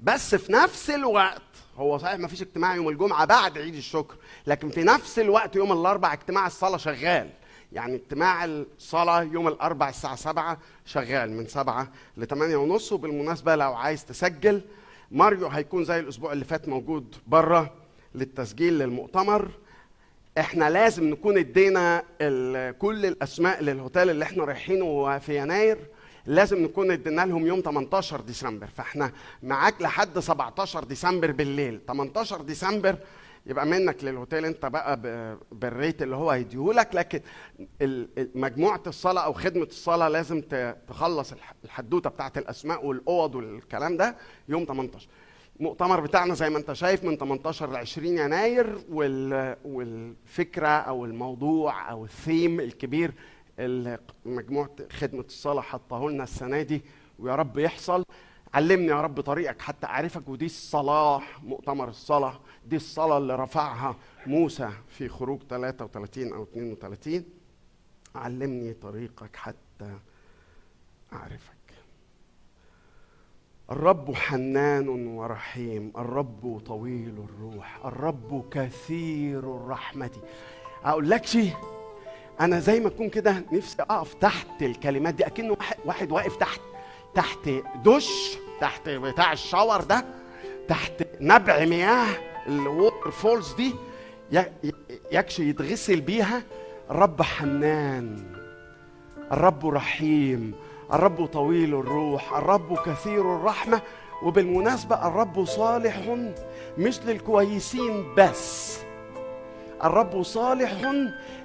[0.00, 1.42] بس في نفس الوقت
[1.76, 4.16] هو صحيح ما فيش اجتماع يوم الجمعة بعد عيد الشكر
[4.46, 7.30] لكن في نفس الوقت يوم الأربع اجتماع الصلاة شغال.
[7.72, 12.92] يعني اجتماع الصلاة يوم الأربع الساعة سبعة شغال من سبعة لثمانية ونص.
[12.92, 14.62] وبالمناسبة لو عايز تسجل
[15.10, 17.74] ماريو هيكون زي الأسبوع اللي فات موجود بره
[18.14, 19.50] للتسجيل للمؤتمر.
[20.38, 22.02] إحنا لازم نكون ادينا
[22.78, 25.78] كل الأسماء للهوتيل اللي إحنا رايحينه في يناير.
[26.26, 28.66] لازم نكون ادينا لهم يوم 18 ديسمبر.
[28.66, 29.12] فإحنا
[29.42, 31.80] معاك لحد 17 ديسمبر بالليل.
[31.88, 32.96] 18 ديسمبر
[33.48, 35.00] يبقى منك للهوتيل انت بقى
[35.52, 37.20] بالريت اللي هو هيديهولك لكن
[38.34, 40.40] مجموعة الصلاة أو خدمة الصلاة لازم
[40.88, 44.16] تخلص الح- الحدوتة بتاعت الأسماء والأوض والكلام ده
[44.48, 45.08] يوم 18
[45.60, 49.56] المؤتمر بتاعنا زي ما انت شايف من 18 ل 20 يناير وال...
[49.64, 53.12] والفكرة أو الموضوع أو الثيم الكبير
[53.58, 56.82] اللي مجموعة خدمة الصلاة حطاه لنا السنة دي
[57.18, 58.04] ويا رب يحصل.
[58.54, 63.96] علمني يا رب طريقك حتى أعرفك ودي الصلاه مؤتمر الصلاة دي الصلاة اللي رفعها
[64.26, 67.24] موسى في خروج 33 أو 32
[68.14, 69.98] علمني طريقك حتى
[71.12, 71.52] أعرفك.
[73.70, 80.10] الرب حنان ورحيم الرب طويل الروح الرب كثير الرحمة.
[80.84, 81.52] أقول لك شيء
[82.40, 86.60] أنا زي ما أكون كده نفسي أقف تحت الكلمات دي واحد, واحد واقف تحت.
[87.14, 87.48] تحت
[87.84, 90.04] دش تحت بتاع الشاور ده
[90.68, 92.06] تحت نبع مياه
[92.46, 93.74] ال water falls دي
[95.12, 96.42] يكشي يتغسل بيها.
[96.90, 98.24] الرب حنان
[99.32, 100.54] الرب رحيم
[100.92, 103.80] الرب طويل الروح الرب كثير الرحمة
[104.22, 106.16] وبالمناسبة الرب صالح
[106.78, 108.78] مش للكويسين بس.
[109.84, 110.72] الرب صالح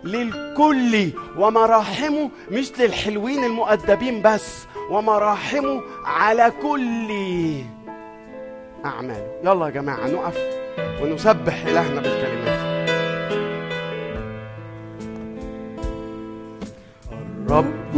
[0.03, 7.09] للكل ومراحمه مش للحلوين المؤدبين بس ومراحمه على كل
[8.85, 9.31] أعماله.
[9.43, 10.37] يلا يا جماعة نقف
[11.01, 12.63] ونسبح إلهنا بالكلمات.
[17.47, 17.93] الرب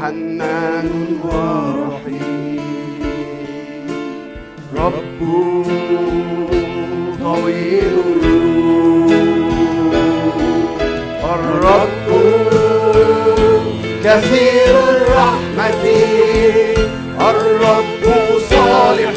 [0.00, 2.62] حنان ورحيم.
[4.76, 5.20] رب
[7.20, 8.51] طويل الروح
[11.34, 12.08] الرب
[14.04, 15.84] كثير الرحمة.
[17.20, 18.04] الرب
[18.50, 19.12] صالح.